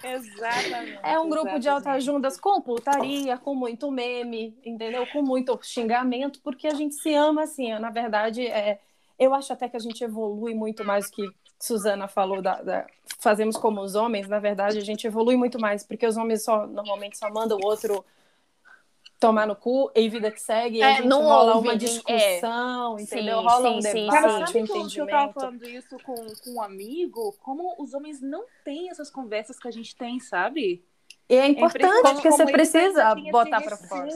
Exatamente. 0.02 0.98
É 1.02 1.18
um 1.18 1.28
grupo 1.28 1.58
de 1.58 1.68
autoajudas 1.68 2.38
com 2.40 2.60
putaria, 2.60 3.38
com 3.38 3.54
muito 3.54 3.90
meme, 3.90 4.56
entendeu? 4.64 5.06
Com 5.12 5.22
muito 5.22 5.58
xingamento, 5.62 6.40
porque 6.42 6.66
a 6.66 6.74
gente 6.74 6.94
se 6.96 7.14
ama 7.14 7.44
assim. 7.44 7.72
Na 7.78 7.90
verdade, 7.90 8.46
é, 8.46 8.80
eu 9.18 9.32
acho 9.32 9.52
até 9.52 9.68
que 9.68 9.76
a 9.76 9.80
gente 9.80 10.02
evolui 10.02 10.54
muito 10.54 10.84
mais 10.84 11.06
do 11.08 11.12
que 11.12 11.30
Suzana 11.62 12.08
falou 12.08 12.42
da, 12.42 12.60
da- 12.60 12.86
fazemos 13.20 13.56
como 13.56 13.80
os 13.80 13.94
homens. 13.94 14.28
Na 14.28 14.40
verdade, 14.40 14.78
a 14.78 14.80
gente 14.80 15.06
evolui 15.06 15.36
muito 15.36 15.60
mais, 15.60 15.84
porque 15.84 16.04
os 16.04 16.16
homens 16.16 16.42
só 16.42 16.66
normalmente 16.66 17.16
só 17.16 17.30
mandam 17.30 17.56
o 17.56 17.64
outro 17.64 18.04
tomar 19.20 19.46
no 19.46 19.54
cu 19.54 19.88
e 19.94 20.08
vida 20.08 20.28
que 20.32 20.40
segue, 20.40 20.78
e 20.78 20.82
a 20.82 20.88
É, 20.88 20.94
gente 20.94 21.06
não 21.06 21.22
rola 21.22 21.54
ouve, 21.54 21.68
uma 21.68 21.76
é. 21.76 21.78
discussão, 21.78 22.98
entendeu? 22.98 23.36
Sim, 23.38 23.48
rola 23.48 23.70
sim, 23.70 23.78
um 23.78 23.80
sim, 23.80 23.92
debate, 23.94 24.10
Cara, 24.10 24.28
sim. 24.30 24.34
um 24.34 24.46
sabe 24.46 24.52
que 24.66 24.72
eu, 24.72 24.88
que 24.88 25.00
eu 25.00 25.06
tava 25.06 25.32
falando 25.32 25.64
isso 25.68 25.96
com, 26.00 26.14
com 26.16 26.50
um 26.54 26.60
amigo? 26.60 27.32
Como 27.40 27.76
os 27.80 27.94
homens 27.94 28.20
não 28.20 28.44
têm 28.64 28.90
essas 28.90 29.08
conversas 29.08 29.56
que 29.60 29.68
a 29.68 29.70
gente 29.70 29.94
tem, 29.94 30.18
sabe? 30.18 30.84
E 31.28 31.36
é 31.36 31.46
importante, 31.46 31.84
impressionante 31.84 32.14
porque 32.14 32.28
como 32.28 32.36
você 32.36 32.52
precisa 32.52 33.14
botar 33.30 33.60
pra 33.60 33.76
fora. 33.76 34.08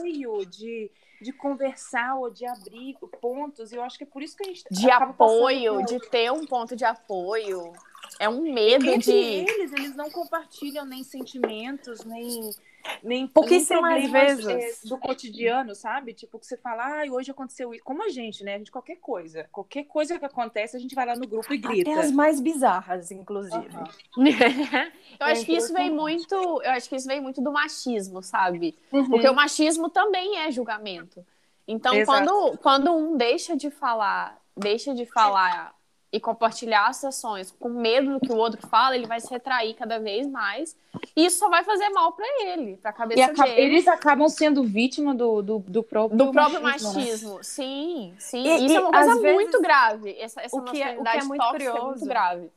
De, 0.49 0.91
de 1.21 1.33
conversar 1.33 2.15
ou 2.15 2.29
de 2.29 2.45
abrir 2.45 2.95
pontos. 3.21 3.71
E 3.71 3.75
eu 3.75 3.83
acho 3.83 3.97
que 3.97 4.03
é 4.03 4.07
por 4.07 4.21
isso 4.21 4.35
que 4.37 4.43
a 4.43 4.47
gente 4.47 4.63
De 4.69 4.89
apoio, 4.89 5.83
de 5.85 5.99
ter 6.09 6.31
um 6.31 6.45
ponto 6.45 6.75
de 6.75 6.85
apoio. 6.85 7.73
É 8.19 8.29
um 8.29 8.41
medo 8.41 8.85
Entre 8.87 9.11
de. 9.11 9.51
eles, 9.51 9.71
eles 9.73 9.95
não 9.95 10.09
compartilham 10.09 10.85
nem 10.85 11.03
sentimentos, 11.03 12.03
nem. 12.03 12.51
Nem, 13.03 13.27
Pouquíssimas 13.27 14.01
nem 14.01 14.09
problemas, 14.09 14.45
vezes. 14.45 14.85
é, 14.85 14.87
do 14.87 14.97
cotidiano, 14.97 15.75
sabe? 15.75 16.13
Tipo, 16.13 16.39
que 16.39 16.45
você 16.45 16.55
fala, 16.55 17.01
ah, 17.01 17.11
hoje 17.11 17.31
aconteceu 17.31 17.73
isso. 17.73 17.83
Como 17.83 18.01
a 18.01 18.07
gente, 18.07 18.45
né? 18.45 18.55
A 18.55 18.57
gente, 18.57 18.71
qualquer 18.71 18.95
coisa. 18.95 19.45
Qualquer 19.51 19.83
coisa 19.83 20.17
que 20.17 20.23
acontece, 20.23 20.77
a 20.77 20.79
gente 20.79 20.95
vai 20.95 21.05
lá 21.05 21.13
no 21.13 21.27
grupo 21.27 21.53
e 21.53 21.57
grita. 21.57 21.91
Até 21.91 21.99
as 21.99 22.11
mais 22.13 22.39
bizarras, 22.39 23.11
inclusive. 23.11 23.55
Aham. 23.55 23.89
eu 25.19 25.25
acho 25.25 25.45
que 25.45 25.53
isso 25.53 25.73
vem 25.73 25.91
muito. 25.91 26.33
Eu 26.33 26.71
acho 26.71 26.87
que 26.87 26.95
isso 26.95 27.07
vem 27.07 27.19
muito 27.19 27.41
do 27.41 27.51
machismo, 27.51 28.23
sabe? 28.23 28.77
Porque 28.89 29.27
o 29.27 29.35
machismo 29.35 29.89
também 29.89 30.37
é 30.37 30.49
julgamento. 30.49 31.25
Então, 31.67 31.93
Exato. 31.93 32.25
quando, 32.25 32.57
quando 32.59 32.95
um 32.95 33.17
deixa 33.17 33.55
de 33.55 33.69
falar, 33.69 34.41
deixa 34.55 34.95
de 34.95 35.05
falar 35.05 35.76
e 36.17 36.19
compartilhar 36.19 36.87
as 36.87 37.03
ações 37.05 37.51
com 37.59 37.69
medo 37.69 38.13
do 38.13 38.19
que 38.19 38.31
o 38.31 38.35
outro 38.35 38.65
fala, 38.67 38.95
ele 38.95 39.05
vai 39.07 39.19
se 39.19 39.29
retrair 39.29 39.73
cada 39.75 39.99
vez 39.99 40.27
mais. 40.27 40.75
E 41.15 41.25
isso 41.25 41.37
só 41.39 41.49
vai 41.49 41.63
fazer 41.63 41.89
mal 41.89 42.11
pra 42.13 42.25
ele, 42.41 42.75
pra 42.77 42.89
E 42.91 42.93
cabeça 42.93 43.25
acaba- 43.31 43.47
dele. 43.49 43.61
eles 43.61 43.87
acabam 43.87 44.27
sendo 44.27 44.63
vítima 44.63 45.13
do, 45.13 45.41
do, 45.41 45.59
do 45.59 45.83
próprio 45.83 46.17
Do 46.17 46.31
próprio 46.31 46.61
machismo, 46.61 46.93
né? 46.93 46.99
machismo. 46.99 47.39
Sim, 47.43 48.15
sim. 48.17 48.43
E- 48.43 48.65
isso 48.65 48.73
e 48.73 48.75
é 48.75 48.79
uma 48.79 48.91
coisa 48.91 49.15
vezes, 49.21 49.33
muito 49.35 49.61
grave. 49.61 50.15
Essa, 50.19 50.41
essa 50.41 50.55
o 50.57 50.63
que 50.63 50.81
é- 50.81 50.97
o 50.97 51.03
que 51.03 51.09
é 51.09 51.13
masculinidade 51.13 51.25
muito 51.27 51.41
tóxica 51.41 51.63
é 51.63 51.69
muito 51.69 51.81
curioso- 51.83 52.05
grave. 52.05 52.51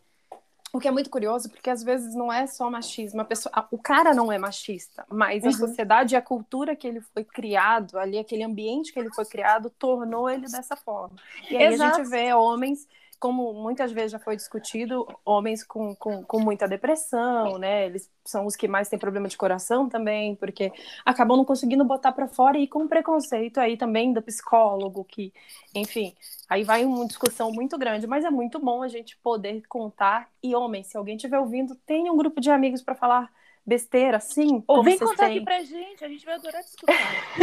O 0.73 0.79
que 0.79 0.87
é 0.87 0.91
muito 0.93 1.11
curioso, 1.11 1.51
porque 1.51 1.69
às 1.69 1.83
vezes 1.83 2.15
não 2.15 2.33
é 2.33 2.47
só 2.47 2.71
machismo. 2.71 3.21
A 3.21 3.25
pessoa, 3.25 3.53
a- 3.53 3.67
o 3.73 3.77
cara 3.77 4.15
não 4.15 4.31
é 4.31 4.39
machista, 4.39 5.05
mas 5.11 5.43
a 5.45 5.49
Uhum. 5.49 5.53
sociedade 5.53 6.15
e 6.15 6.17
a 6.17 6.23
cultura 6.23 6.77
que 6.77 6.87
ele 6.87 7.01
foi 7.01 7.25
criado, 7.25 7.99
ali, 7.99 8.17
aquele 8.17 8.45
ambiente 8.45 8.93
que 8.93 9.01
ele 9.01 9.11
foi 9.13 9.25
criado, 9.25 9.69
tornou 9.69 10.31
ele 10.31 10.47
dessa 10.47 10.77
forma. 10.77 11.17
E 11.51 11.57
aí 11.57 11.65
a 11.67 11.73
Exato. 11.73 11.97
gente 11.97 12.09
vê 12.09 12.33
homens, 12.33 12.87
como 13.21 13.53
muitas 13.53 13.93
vezes 13.93 14.13
já 14.13 14.19
foi 14.19 14.35
discutido, 14.35 15.07
homens 15.25 15.63
com, 15.63 15.95
com, 15.95 16.25
com 16.25 16.41
muita 16.41 16.67
depressão, 16.67 17.59
né? 17.59 17.87
Eles 17.87 18.11
são 18.25 18.47
os 18.47 18.57
que 18.57 18.67
mais 18.67 18.89
têm 18.89 18.99
problema 18.99 19.29
de 19.29 19.37
coração 19.37 19.89
também, 19.89 20.35
porque 20.35 20.73
acabam 21.05 21.37
não 21.37 21.45
conseguindo 21.45 21.85
botar 21.85 22.13
pra 22.13 22.27
fora 22.27 22.59
e 22.59 22.67
com 22.67 22.89
preconceito 22.89 23.59
aí 23.59 23.77
também 23.77 24.13
do 24.13 24.23
psicólogo, 24.23 25.05
que, 25.05 25.33
enfim, 25.75 26.15
Aí 26.51 26.65
vai 26.65 26.85
uma 26.85 27.07
discussão 27.07 27.53
muito 27.53 27.79
grande, 27.79 28.09
mas 28.09 28.25
é 28.25 28.31
muito 28.31 28.59
bom 28.59 28.83
a 28.83 28.89
gente 28.89 29.17
poder 29.19 29.63
contar. 29.69 30.29
E, 30.43 30.53
homem, 30.53 30.83
se 30.83 30.97
alguém 30.97 31.15
estiver 31.15 31.39
ouvindo, 31.39 31.77
tenha 31.87 32.13
um 32.13 32.17
grupo 32.17 32.41
de 32.41 32.51
amigos 32.51 32.83
para 32.83 32.97
falar 32.97 33.31
besteira, 33.67 34.19
sim. 34.21 34.65
Ou 34.67 34.83
vem 34.83 34.99
contar 34.99 35.27
têm. 35.29 35.37
aqui 35.37 35.45
pra 35.45 35.63
gente, 35.63 36.05
a 36.05 36.09
gente 36.09 36.25
vai 36.25 36.35
adorar 36.35 36.63
discutir. 36.63 36.95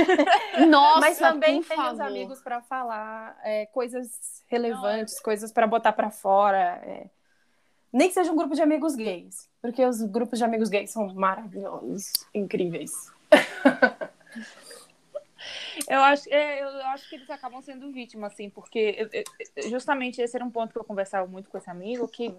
Nossa, 0.67 0.99
Mas 0.99 1.17
também 1.17 1.61
por 1.61 1.67
tem 1.69 1.79
os 1.79 1.85
favor. 1.97 2.01
amigos 2.01 2.41
para 2.41 2.61
falar 2.61 3.39
é, 3.43 3.65
coisas 3.67 4.43
relevantes, 4.47 5.19
coisas 5.19 5.51
para 5.51 5.67
botar 5.67 5.93
para 5.93 6.09
fora. 6.09 6.81
é. 6.83 7.09
Nem 7.93 8.09
que 8.09 8.13
seja 8.13 8.31
um 8.31 8.35
grupo 8.35 8.53
de 8.53 8.61
amigos 8.61 8.95
gays, 8.95 9.49
porque 9.61 9.83
os 9.85 10.01
grupos 10.01 10.37
de 10.39 10.45
amigos 10.45 10.67
gays 10.69 10.91
são 10.91 11.07
maravilhosos, 11.13 12.11
incríveis. 12.33 12.91
Eu 15.87 16.01
acho, 16.01 16.27
é, 16.33 16.61
eu 16.61 16.67
acho 16.87 17.07
que 17.07 17.15
eles 17.15 17.29
acabam 17.29 17.61
sendo 17.61 17.91
vítimas, 17.91 18.33
assim, 18.33 18.49
porque 18.49 18.95
eu- 18.97 19.09
eu- 19.13 19.69
justamente 19.69 20.19
esse 20.21 20.35
era 20.35 20.43
um 20.43 20.49
ponto 20.49 20.73
que 20.73 20.79
eu 20.79 20.83
conversava 20.83 21.27
muito 21.27 21.49
com 21.49 21.57
esse 21.57 21.69
amigo, 21.69 22.07
que, 22.07 22.33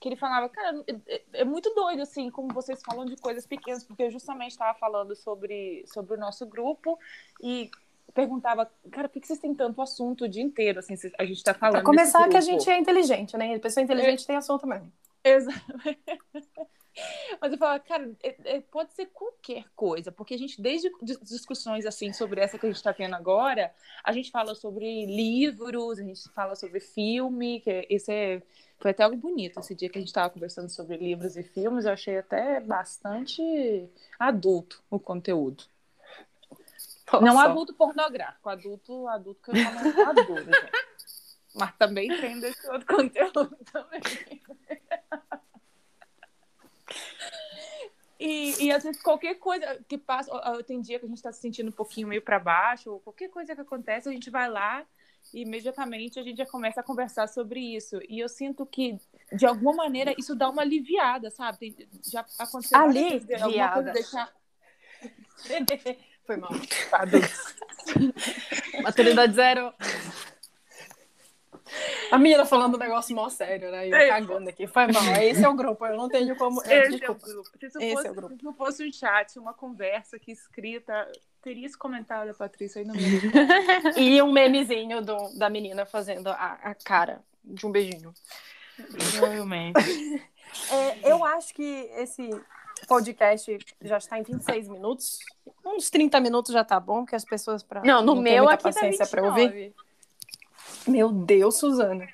que 0.00 0.08
ele 0.08 0.16
falava, 0.16 0.48
cara, 0.48 0.84
é, 1.08 1.22
é 1.32 1.44
muito 1.44 1.72
doido, 1.74 2.02
assim, 2.02 2.30
como 2.30 2.52
vocês 2.52 2.82
falam 2.82 3.04
de 3.04 3.16
coisas 3.16 3.46
pequenas, 3.46 3.84
porque 3.84 4.04
eu 4.04 4.10
justamente 4.10 4.52
estava 4.52 4.78
falando 4.78 5.14
sobre, 5.16 5.84
sobre 5.86 6.14
o 6.14 6.18
nosso 6.20 6.46
grupo 6.46 6.98
e 7.42 7.70
perguntava, 8.14 8.70
cara, 8.90 9.08
por 9.08 9.20
que 9.20 9.26
vocês 9.26 9.38
têm 9.38 9.54
tanto 9.54 9.80
assunto 9.80 10.24
o 10.24 10.28
dia 10.28 10.42
inteiro, 10.42 10.78
assim, 10.78 10.94
a 11.18 11.24
gente 11.24 11.38
está 11.38 11.54
falando 11.54 11.74
Pra 11.74 11.82
começar, 11.82 12.28
que 12.28 12.36
a 12.36 12.40
gente 12.40 12.68
é 12.68 12.78
inteligente, 12.78 13.36
né? 13.36 13.54
A 13.54 13.60
pessoa 13.60 13.82
inteligente 13.82 14.26
tem 14.26 14.36
assunto 14.36 14.66
mesmo. 14.66 14.92
Exato. 15.24 15.60
Mas 17.40 17.52
eu 17.52 17.58
falo, 17.58 17.80
cara, 17.80 18.10
é- 18.22 18.36
é- 18.44 18.60
pode 18.60 18.94
ser 18.94 19.06
qualquer 19.06 19.64
coisa, 19.74 20.10
porque 20.10 20.34
a 20.34 20.38
gente, 20.38 20.60
desde 20.60 20.90
dis- 21.02 21.20
discussões 21.22 21.84
assim 21.84 22.12
sobre 22.12 22.40
essa 22.40 22.58
que 22.58 22.66
a 22.66 22.68
gente 22.68 22.76
está 22.76 22.92
tendo 22.92 23.14
agora, 23.14 23.72
a 24.02 24.12
gente 24.12 24.30
fala 24.30 24.54
sobre 24.54 25.06
livros, 25.06 25.98
a 25.98 26.02
gente 26.02 26.28
fala 26.30 26.54
sobre 26.54 26.80
filme, 26.80 27.60
que 27.60 27.86
esse 27.90 28.12
é, 28.12 28.42
foi 28.78 28.90
até 28.90 29.02
algo 29.02 29.16
bonito 29.16 29.60
esse 29.60 29.74
dia 29.74 29.88
que 29.88 29.98
a 29.98 30.00
gente 30.00 30.08
estava 30.08 30.30
conversando 30.30 30.70
sobre 30.70 30.96
livros 30.96 31.36
e 31.36 31.42
filmes, 31.42 31.84
eu 31.84 31.92
achei 31.92 32.18
até 32.18 32.60
bastante 32.60 33.88
adulto 34.18 34.82
o 34.90 34.98
conteúdo. 34.98 35.64
Não 37.12 37.20
Nossa. 37.20 37.44
adulto 37.44 37.74
pornográfico, 37.74 38.48
adulto, 38.48 39.06
adulto 39.06 39.40
que 39.42 39.50
eu 39.50 39.64
falo 39.64 40.10
adulto, 40.10 40.44
gente. 40.44 40.72
Mas 41.54 41.74
também 41.76 42.08
tem 42.08 42.38
desse 42.40 42.68
outro 42.68 42.96
conteúdo 42.96 43.56
também. 43.72 44.02
E, 48.18 48.64
e 48.64 48.72
às 48.72 48.82
vezes 48.82 49.00
qualquer 49.02 49.34
coisa 49.34 49.78
que 49.86 49.98
passa, 49.98 50.30
tem 50.64 50.80
dia 50.80 50.98
que 50.98 51.04
a 51.04 51.08
gente 51.08 51.18
está 51.18 51.32
se 51.32 51.40
sentindo 51.40 51.68
um 51.68 51.72
pouquinho 51.72 52.08
meio 52.08 52.22
para 52.22 52.38
baixo, 52.38 52.90
ou 52.92 53.00
qualquer 53.00 53.28
coisa 53.28 53.54
que 53.54 53.60
acontece, 53.60 54.08
a 54.08 54.12
gente 54.12 54.30
vai 54.30 54.48
lá 54.48 54.84
e 55.34 55.42
imediatamente 55.42 56.18
a 56.18 56.22
gente 56.22 56.38
já 56.38 56.46
começa 56.46 56.80
a 56.80 56.84
conversar 56.84 57.28
sobre 57.28 57.60
isso. 57.60 57.98
E 58.08 58.20
eu 58.20 58.28
sinto 58.28 58.64
que, 58.64 58.98
de 59.32 59.44
alguma 59.44 59.74
maneira, 59.74 60.14
isso 60.16 60.34
dá 60.34 60.48
uma 60.48 60.62
aliviada, 60.62 61.30
sabe? 61.30 61.58
Tem- 61.58 61.88
já 62.10 62.24
aconteceu 62.38 62.78
várias 62.78 62.94
vezes 62.94 63.26
de 63.26 63.34
alguma 63.34 63.72
coisa 63.72 63.90
Aliviada. 63.90 63.92
deixar 63.92 64.32
Foi 66.26 66.36
mal. 66.36 66.50
Maturidade 68.82 69.34
zero. 69.34 69.72
A 72.10 72.18
menina 72.18 72.44
falando 72.46 72.74
um 72.74 72.78
negócio 72.78 73.14
mó 73.14 73.28
sério, 73.28 73.70
né? 73.70 73.88
E 73.88 73.90
eu 73.90 73.96
É. 73.96 74.08
cagando 74.08 74.48
aqui. 74.48 74.66
Foi 74.66 74.86
mal. 74.86 75.02
Esse 75.22 75.44
é 75.44 75.48
o 75.48 75.54
grupo. 75.54 75.84
Eu 75.86 75.96
não 75.96 76.08
tenho 76.08 76.36
como. 76.36 76.62
é, 76.62 76.64
Esse 76.64 76.74
é 76.74 76.88
o 76.88 76.90
desculpa. 76.98 77.26
grupo. 77.26 77.50
Se 77.58 77.66
isso, 77.66 77.78
Esse 77.78 77.94
fosse, 77.94 78.06
é 78.06 78.10
o 78.10 78.14
grupo. 78.14 78.36
se 78.36 78.44
não 78.44 78.54
fosse 78.54 78.88
um 78.88 78.92
chat, 78.92 79.38
uma 79.38 79.52
conversa 79.54 80.16
aqui 80.16 80.32
escrita, 80.32 81.10
teria 81.42 81.66
esse 81.66 81.76
comentário 81.78 82.32
da 82.32 82.38
Patrícia 82.38 82.80
aí 82.80 82.86
no 82.86 82.94
meio. 82.94 83.20
E 83.96 84.20
um 84.22 84.32
memezinho 84.32 85.00
do- 85.02 85.36
da 85.38 85.48
menina 85.50 85.84
fazendo 85.86 86.28
a, 86.28 86.58
a 86.62 86.74
cara 86.74 87.20
de 87.44 87.66
um 87.66 87.70
beijinho. 87.72 88.12
Provavelmente. 89.10 89.74
É, 90.70 91.12
eu 91.12 91.22
acho 91.24 91.52
que 91.52 91.90
esse 91.96 92.30
podcast 92.88 93.58
já 93.82 93.98
está 93.98 94.18
em 94.18 94.22
26 94.22 94.68
minutos. 94.68 95.18
Uns 95.64 95.90
30 95.90 96.18
minutos 96.20 96.52
já 96.52 96.64
tá 96.64 96.78
bom, 96.80 97.00
porque 97.02 97.16
as 97.16 97.24
pessoas 97.24 97.62
pra, 97.62 97.82
Não, 97.82 98.00
no 98.00 98.14
tem 98.14 98.22
meu 98.22 98.48
aqui 98.48 98.62
tá 98.62 98.68
paciência 98.72 99.04
29. 99.04 99.10
pra 99.10 99.22
ouvir. 99.24 99.74
Meu 100.86 101.10
Deus, 101.12 101.56
Suzana. 101.58 102.06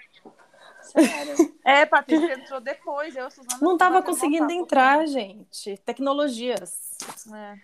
Sério. 0.82 1.54
É, 1.64 1.86
Patrícia 1.86 2.34
entrou 2.34 2.60
depois, 2.60 3.14
eu, 3.16 3.30
Suzana. 3.30 3.58
Não 3.62 3.76
tava 3.78 3.96
Suzana 4.00 4.06
conseguindo 4.06 4.46
voltar, 4.48 4.54
entrar, 4.54 5.06
gente. 5.06 5.76
Tecnologias. 5.78 6.90
porque- 6.98 7.34
É. 7.34 7.56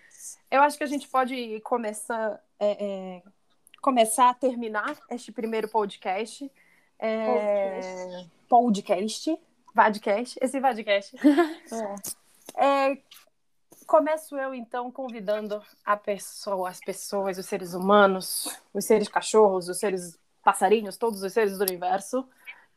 eu 0.51 0.61
acho 0.61 0.77
que 0.77 0.83
a 0.83 0.87
gente 0.87 1.07
pode 1.07 1.59
começar, 1.61 2.41
é, 2.59 2.85
é, 3.17 3.23
começar 3.81 4.29
a 4.29 4.33
terminar 4.33 4.97
este 5.09 5.31
primeiro 5.31 5.67
podcast. 5.67 6.49
É, 6.97 8.25
podcast. 8.47 9.37
Vadcast. 9.75 10.37
Esse 10.41 10.59
Vadcast. 10.59 11.15
É, 12.57 12.97
começo 13.85 14.35
eu, 14.35 14.53
então, 14.55 14.91
convidando 14.91 15.61
a 15.85 15.95
pessoa, 15.95 16.67
as 16.67 16.79
pessoas, 16.79 17.37
os 17.37 17.45
seres 17.45 17.73
humanos, 17.75 18.47
os 18.73 18.83
seres 18.85 19.07
cachorros, 19.07 19.69
os 19.69 19.77
seres 19.77 20.17
passarinhos, 20.51 20.97
todos 20.97 21.21
os 21.21 21.31
seres 21.31 21.57
do 21.57 21.63
universo, 21.63 22.27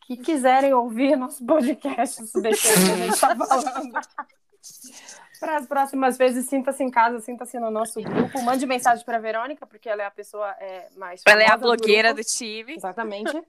que 0.03 0.17
quiserem 0.17 0.75
ouvir 0.75 1.17
nosso 1.17 1.45
podcast, 1.47 2.27
se 2.27 2.41
deixar 2.43 2.75
que 2.75 2.91
a 2.93 2.97
gente 2.97 3.15
está 3.15 3.35
falando. 3.37 3.93
Para 5.41 5.57
as 5.57 5.67
próximas 5.67 6.17
vezes, 6.19 6.47
sinta-se 6.49 6.85
em 6.85 6.91
casa, 6.91 7.19
sinta-se 7.21 7.59
no 7.59 7.71
nosso 7.71 8.01
grupo. 8.01 8.43
Mande 8.43 8.65
mensagem 8.67 9.05
para 9.05 9.17
a 9.17 9.21
Verônica, 9.21 9.67
porque 9.67 9.89
ela 9.89 10.03
é 10.03 10.07
a 10.07 10.11
pessoa 10.11 10.49
é, 10.61 10.89
mais. 10.97 11.23
Ela 11.27 11.43
é 11.43 11.51
a 11.51 11.57
do 11.57 11.63
blogueira 11.63 12.13
grupo. 12.13 12.23
do 12.29 12.33
time. 12.33 12.75
Exatamente. 12.75 13.33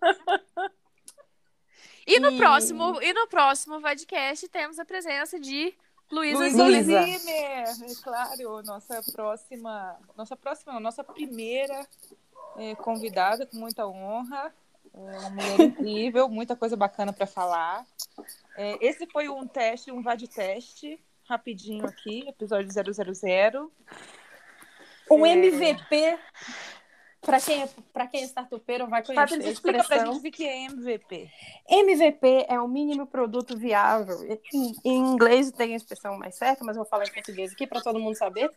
E 2.06 2.20
no 2.20 2.32
E- 2.32 2.38
próximo, 2.38 3.02
e 3.02 3.14
no 3.14 3.28
próximo 3.28 3.82
podcast 3.82 4.46
temos 4.50 4.78
a 4.78 4.84
presença 4.84 5.40
de 5.40 5.74
Luísa 6.12 6.38
Luísa 6.38 6.58
Zimmer. 6.58 6.68
Luísa. 6.70 7.18
Zimmer, 7.18 7.92
é 7.92 8.04
claro, 8.04 8.62
nossa 8.64 9.02
próxima, 9.14 9.98
nossa 10.18 10.36
próxima, 10.36 10.80
nossa 10.82 11.02
primeira 11.02 11.88
eh, 12.58 12.76
convidada, 12.76 13.46
com 13.46 13.58
muita 13.58 13.88
honra. 13.88 14.54
É 14.94 15.20
uma 15.20 15.30
mulher 15.32 15.60
incrível, 15.60 16.30
muita 16.30 16.56
coisa 16.56 16.76
bacana 16.76 17.12
para 17.12 17.26
falar. 17.26 17.86
Eh, 18.58 18.78
esse 18.82 19.08
foi 19.08 19.28
um 19.28 19.48
teste, 19.48 19.92
um 19.92 20.04
VAD 20.04 20.28
teste, 20.28 21.00
rapidinho 21.28 21.86
aqui, 21.86 22.28
episódio 22.28 22.72
000. 22.72 23.72
Um 25.10 25.26
É. 25.26 25.32
MVP, 25.32 26.20
para 27.22 27.40
quem, 27.40 27.64
é, 27.64 27.70
pra 27.92 28.08
quem 28.08 28.22
é 28.22 28.26
startupeiro, 28.26 28.88
vai 28.88 29.04
conhecer 29.04 29.22
Patrícia, 29.22 29.50
a 29.50 29.54
explica 29.54 29.84
pra 29.84 29.96
expressão. 29.96 30.14
gente 30.14 30.28
o 30.28 30.32
que 30.32 30.46
é 30.46 30.66
MVP. 30.66 31.30
MVP 31.70 32.46
é 32.50 32.60
o 32.60 32.68
mínimo 32.68 33.08
produto 33.08 33.58
viável. 33.58 34.18
Em, 34.54 34.74
em 34.84 34.98
inglês 34.98 35.52
tem 35.52 35.74
a 35.74 35.78
expressão 35.78 36.18
mais 36.18 36.36
certa, 36.36 36.64
mas 36.64 36.76
eu 36.76 36.84
vou 36.84 36.90
falar 36.90 37.06
em 37.06 37.14
português 37.14 37.54
aqui 37.54 37.66
para 37.66 37.82
todo 37.82 38.00
mundo 38.00 38.16
saber. 38.16 38.52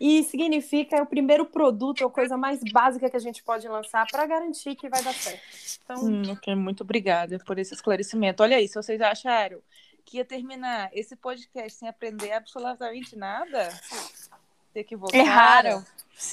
E 0.00 0.22
significa 0.24 0.96
é 0.96 1.02
o 1.02 1.06
primeiro 1.06 1.46
produto, 1.46 2.02
é 2.02 2.06
a 2.06 2.10
coisa 2.10 2.36
mais 2.36 2.60
básica 2.72 3.08
que 3.08 3.16
a 3.16 3.20
gente 3.20 3.42
pode 3.42 3.66
lançar 3.68 4.06
para 4.10 4.26
garantir 4.26 4.74
que 4.74 4.88
vai 4.88 5.02
dar 5.02 5.14
certo. 5.14 5.42
Então, 5.84 6.04
Hum, 6.04 6.22
ok, 6.32 6.54
muito 6.54 6.82
obrigada 6.82 7.38
por 7.40 7.58
esse 7.58 7.74
esclarecimento. 7.74 8.42
Olha 8.42 8.56
aí, 8.56 8.66
se 8.68 8.74
vocês 8.74 9.00
acharam 9.00 9.60
que 10.04 10.18
ia 10.18 10.24
terminar 10.24 10.90
esse 10.92 11.16
podcast 11.16 11.78
sem 11.78 11.88
aprender 11.88 12.32
absolutamente 12.32 13.16
nada, 13.16 13.70
se 13.70 14.30
equivocaram. 14.74 15.24
Erraram. 15.24 15.86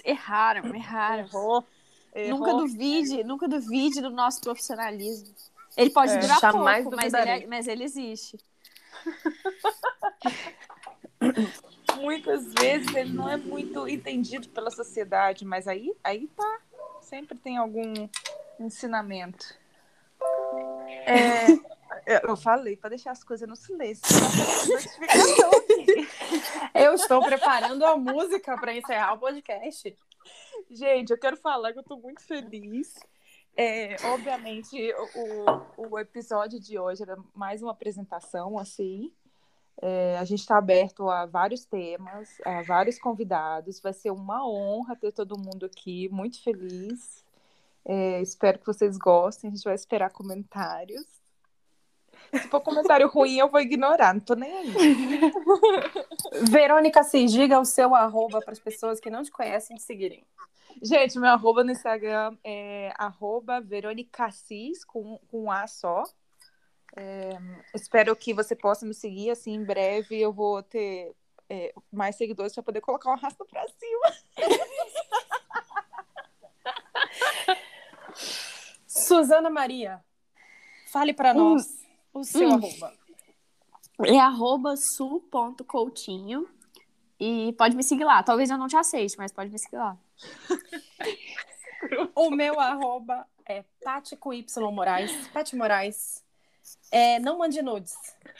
Erraram, 0.04 0.76
erraram. 0.76 1.24
Errou. 1.26 1.66
errou. 2.14 2.40
Nunca 2.40 2.54
duvide, 2.54 3.24
nunca 3.24 3.48
duvide 3.48 4.02
do 4.02 4.10
nosso 4.10 4.42
profissionalismo. 4.42 5.34
Ele 5.78 5.90
pode 5.90 6.12
É, 6.12 6.18
durar 6.18 6.42
pouco, 6.42 6.96
mas 6.96 7.14
ele, 7.14 7.30
é- 7.30 7.48
mas 7.48 7.68
ele 7.68 7.84
existe. 7.86 8.38
Muitas 12.02 12.54
vezes 12.54 12.94
ele 12.96 13.14
não 13.14 13.30
é 13.30 13.38
muito 13.38 13.88
entendido 13.88 14.50
pela 14.50 14.72
sociedade, 14.72 15.46
mas 15.46 15.68
aí, 15.68 15.94
aí 16.04 16.28
tá. 16.28 16.60
Sempre 17.02 17.38
tem 17.38 17.58
algum 17.58 18.08
ensinamento. 18.60 19.56
É, 21.06 22.22
eu 22.24 22.36
falei 22.36 22.78
para 22.78 22.92
deixar 22.92 23.12
as 23.12 23.24
coisas 23.24 23.48
no 23.48 23.56
silêncio. 23.56 24.04
aqui. 25.04 26.08
eu 26.74 26.94
estou 26.94 27.24
preparando 27.24 27.86
a 27.86 27.98
música 27.98 28.58
para 28.58 28.76
encerrar 28.76 29.14
o 29.14 29.20
podcast. 29.20 29.96
Gente, 30.70 31.12
eu 31.12 31.18
quero 31.18 31.38
falar 31.38 31.74
que 31.74 31.80
eu 31.80 31.84
tô 31.84 31.98
muito 31.98 32.22
feliz. 32.22 32.96
É, 33.56 33.98
obviamente, 34.06 34.78
o, 35.78 35.90
o 35.90 36.00
episódio 36.00 36.60
de 36.60 36.80
hoje 36.80 37.04
era 37.04 37.18
mais 37.34 37.62
uma 37.62 37.72
apresentação, 37.72 38.58
assim. 38.58 39.12
É, 39.82 40.18
a 40.20 40.26
gente 40.26 40.42
está 40.42 40.58
aberto 40.58 41.10
a 41.10 41.26
vários 41.26 41.66
temas, 41.66 42.30
a 42.46 42.62
vários 42.62 43.00
convidados. 43.00 43.80
Vai 43.80 43.94
ser 43.94 44.12
uma 44.12 44.48
honra 44.48 44.96
ter 44.96 45.12
todo 45.12 45.40
mundo 45.40 45.66
aqui, 45.66 46.08
muito 46.10 46.42
feliz. 46.44 47.26
É, 47.84 48.22
espero 48.22 48.60
que 48.60 48.68
vocês 48.68 48.96
gostem. 48.98 49.50
A 49.50 49.54
gente 49.54 49.64
vai 49.64 49.74
esperar 49.74 50.12
comentários. 50.12 51.06
Se 52.32 52.48
for 52.48 52.62
comentário 52.62 53.08
ruim, 53.10 53.38
eu 53.38 53.50
vou 53.50 53.60
ignorar, 53.60 54.14
não 54.14 54.22
tô 54.22 54.36
nem 54.36 54.52
aí. 54.52 54.74
Verônica 56.50 57.04
Cis, 57.04 57.32
diga 57.32 57.60
o 57.60 57.66
seu 57.66 57.96
arroba 57.96 58.40
para 58.40 58.54
as 58.54 58.60
pessoas 58.60 59.00
que 59.00 59.10
não 59.10 59.24
te 59.24 59.32
conhecem 59.32 59.76
te 59.76 59.84
seguirem. 59.84 60.24
Gente, 60.82 61.20
meu 61.20 61.32
arroba 61.32 61.64
no 61.64 61.72
Instagram 61.72 62.38
é 62.44 62.94
arroba 62.98 63.60
veronicacis, 63.60 64.86
com, 64.86 65.20
com 65.30 65.46
um 65.46 65.52
A 65.52 65.68
só. 65.68 66.04
É, 66.96 67.30
espero 67.74 68.16
que 68.16 68.34
você 68.34 68.56
possa 68.56 68.86
me 68.86 68.94
seguir, 68.94 69.32
assim, 69.32 69.54
em 69.54 69.64
breve 69.64 70.20
eu 70.20 70.32
vou 70.34 70.62
ter 70.62 71.16
é, 71.50 71.74
mais 71.92 72.16
seguidores 72.16 72.54
para 72.54 72.64
poder 72.64 72.82
colocar 72.82 73.10
uma 73.10 73.18
rasta 73.18 73.44
para 73.46 73.66
cima. 73.68 74.38
Suzana 78.88 79.50
Maria, 79.50 80.04
fale 80.92 81.14
para 81.14 81.34
nós 81.34 81.66
o 82.14 82.24
seu 82.24 82.50
Hum. 82.50 82.54
arroba. 82.56 82.94
É 84.06 84.20
arroba 84.20 84.76
su.coutinho. 84.76 86.48
E 87.20 87.54
pode 87.54 87.76
me 87.76 87.84
seguir 87.84 88.04
lá. 88.04 88.24
Talvez 88.24 88.50
eu 88.50 88.58
não 88.58 88.68
te 88.68 88.76
aceite, 88.76 89.16
mas 89.18 89.32
pode 89.32 89.50
me 89.52 89.60
seguir 89.60 89.78
lá. 89.78 89.98
O 92.14 92.30
meu 92.30 92.60
arroba 92.60 93.28
é 93.44 93.64
Pati 93.84 94.16
com 94.16 94.32
Y 94.32 94.72
Moraes. 94.72 95.28
Pati 95.30 95.56
Moraes. 95.56 96.24
É, 96.92 97.20
não 97.20 97.38
mande 97.38 97.62
nudes, 97.62 97.94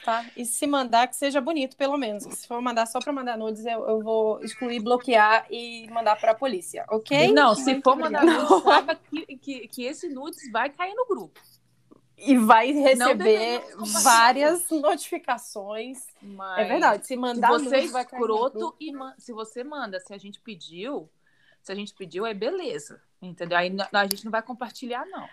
tá? 0.04 0.26
E 0.36 0.46
se 0.46 0.68
mandar, 0.68 1.08
que 1.08 1.16
seja 1.16 1.40
bonito, 1.40 1.78
pelo 1.78 1.98
menos. 1.98 2.24
Se 2.24 2.48
for 2.48 2.62
mandar 2.62 2.86
só 2.86 3.00
pra 3.00 3.14
mandar 3.14 3.38
nudes, 3.38 3.66
eu, 3.66 3.88
eu 3.88 4.02
vou 4.02 4.44
excluir, 4.44 4.80
bloquear 4.82 5.46
e 5.50 5.88
mandar 5.90 6.20
pra 6.20 6.34
polícia, 6.34 6.86
ok? 6.90 7.32
Não, 7.34 7.56
se 7.56 7.72
Muito 7.72 7.84
for 7.84 7.96
mandar 7.98 8.24
obrigada. 8.24 8.50
nudes, 8.50 8.64
saiba 8.64 8.96
que, 9.10 9.38
que, 9.38 9.68
que 9.68 9.84
esse 9.86 10.10
nudes 10.10 10.52
vai 10.52 10.70
cair 10.70 10.94
no 10.96 11.06
grupo. 11.08 11.40
E 12.24 12.38
vai 12.38 12.72
receber 12.72 13.64
várias 14.04 14.70
notificações. 14.70 16.06
Mas 16.22 16.60
É 16.60 16.68
verdade, 16.68 17.02
se 17.04 17.14
Se 17.14 17.18
mandar 17.18 17.50
você 17.52 17.68
é 17.76 17.78
nudes, 17.80 17.92
vai 17.92 18.06
cair 18.06 18.20
no 18.20 18.26
escroto 18.26 18.60
grupo. 18.60 18.78
e 18.80 18.92
man- 18.92 19.16
se 19.18 19.34
você 19.34 19.64
manda, 19.64 20.00
se 20.00 20.14
a 20.14 20.18
gente 20.18 20.40
pediu, 20.40 21.10
se 21.64 21.72
a 21.72 21.76
gente 21.76 21.94
pediu, 21.94 22.26
é 22.26 22.34
beleza. 22.34 23.02
Entendeu? 23.22 23.58
Aí 23.58 23.76
a 23.92 24.04
gente 24.06 24.24
não 24.26 24.32
vai 24.32 24.42
compartilhar, 24.42 25.06
não. 25.08 25.28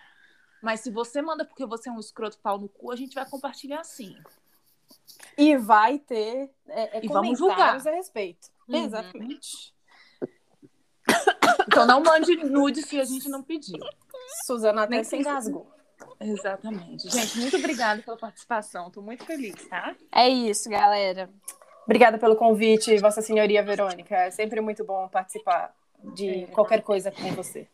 Mas 0.63 0.81
se 0.81 0.91
você 0.91 1.23
manda 1.23 1.45
porque 1.45 1.65
você 1.67 1.89
é 1.89 1.93
um 1.93 2.01
escroto 2.01 2.39
pau 2.39 2.59
no 2.59 2.69
cu, 2.69 2.91
a 2.91 2.97
gente 2.97 3.15
vai 3.15 3.29
compartilhar 3.29 3.85
sim. 3.85 4.17
E 5.37 5.57
vai 5.57 5.99
ter 5.99 6.51
é, 6.69 6.99
é, 6.99 7.05
E 7.05 7.09
vamos 7.09 7.39
julgar. 7.39 7.77
a 7.77 7.91
respeito. 7.91 8.49
Uhum. 8.69 8.85
Exatamente. 8.85 9.75
Então 11.67 11.87
não 11.87 12.03
mande 12.03 12.37
nude 12.37 12.83
se 12.83 13.01
a 13.01 13.05
gente 13.05 13.29
não 13.29 13.43
pediu. 13.43 13.79
Suzana 14.47 14.83
até 14.83 14.97
Nem 14.97 15.05
se 15.05 15.17
engasgou. 15.17 15.71
Exatamente. 16.21 17.09
Gente, 17.09 17.39
muito 17.39 17.57
obrigada 17.57 18.03
pela 18.03 18.17
participação. 18.17 18.91
Tô 18.91 19.01
muito 19.01 19.25
feliz, 19.25 19.55
tá? 19.69 19.95
É 20.13 20.29
isso, 20.29 20.69
galera. 20.69 21.31
Obrigada 21.85 22.19
pelo 22.19 22.37
convite, 22.37 22.97
Vossa 22.99 23.23
Senhoria 23.23 23.63
Verônica. 23.63 24.15
É 24.15 24.31
sempre 24.31 24.61
muito 24.61 24.85
bom 24.85 25.09
participar 25.09 25.75
de 26.15 26.45
É. 26.45 26.47
qualquer 26.49 26.83
coisa 26.83 27.11
com 27.11 27.33
você. 27.35 27.67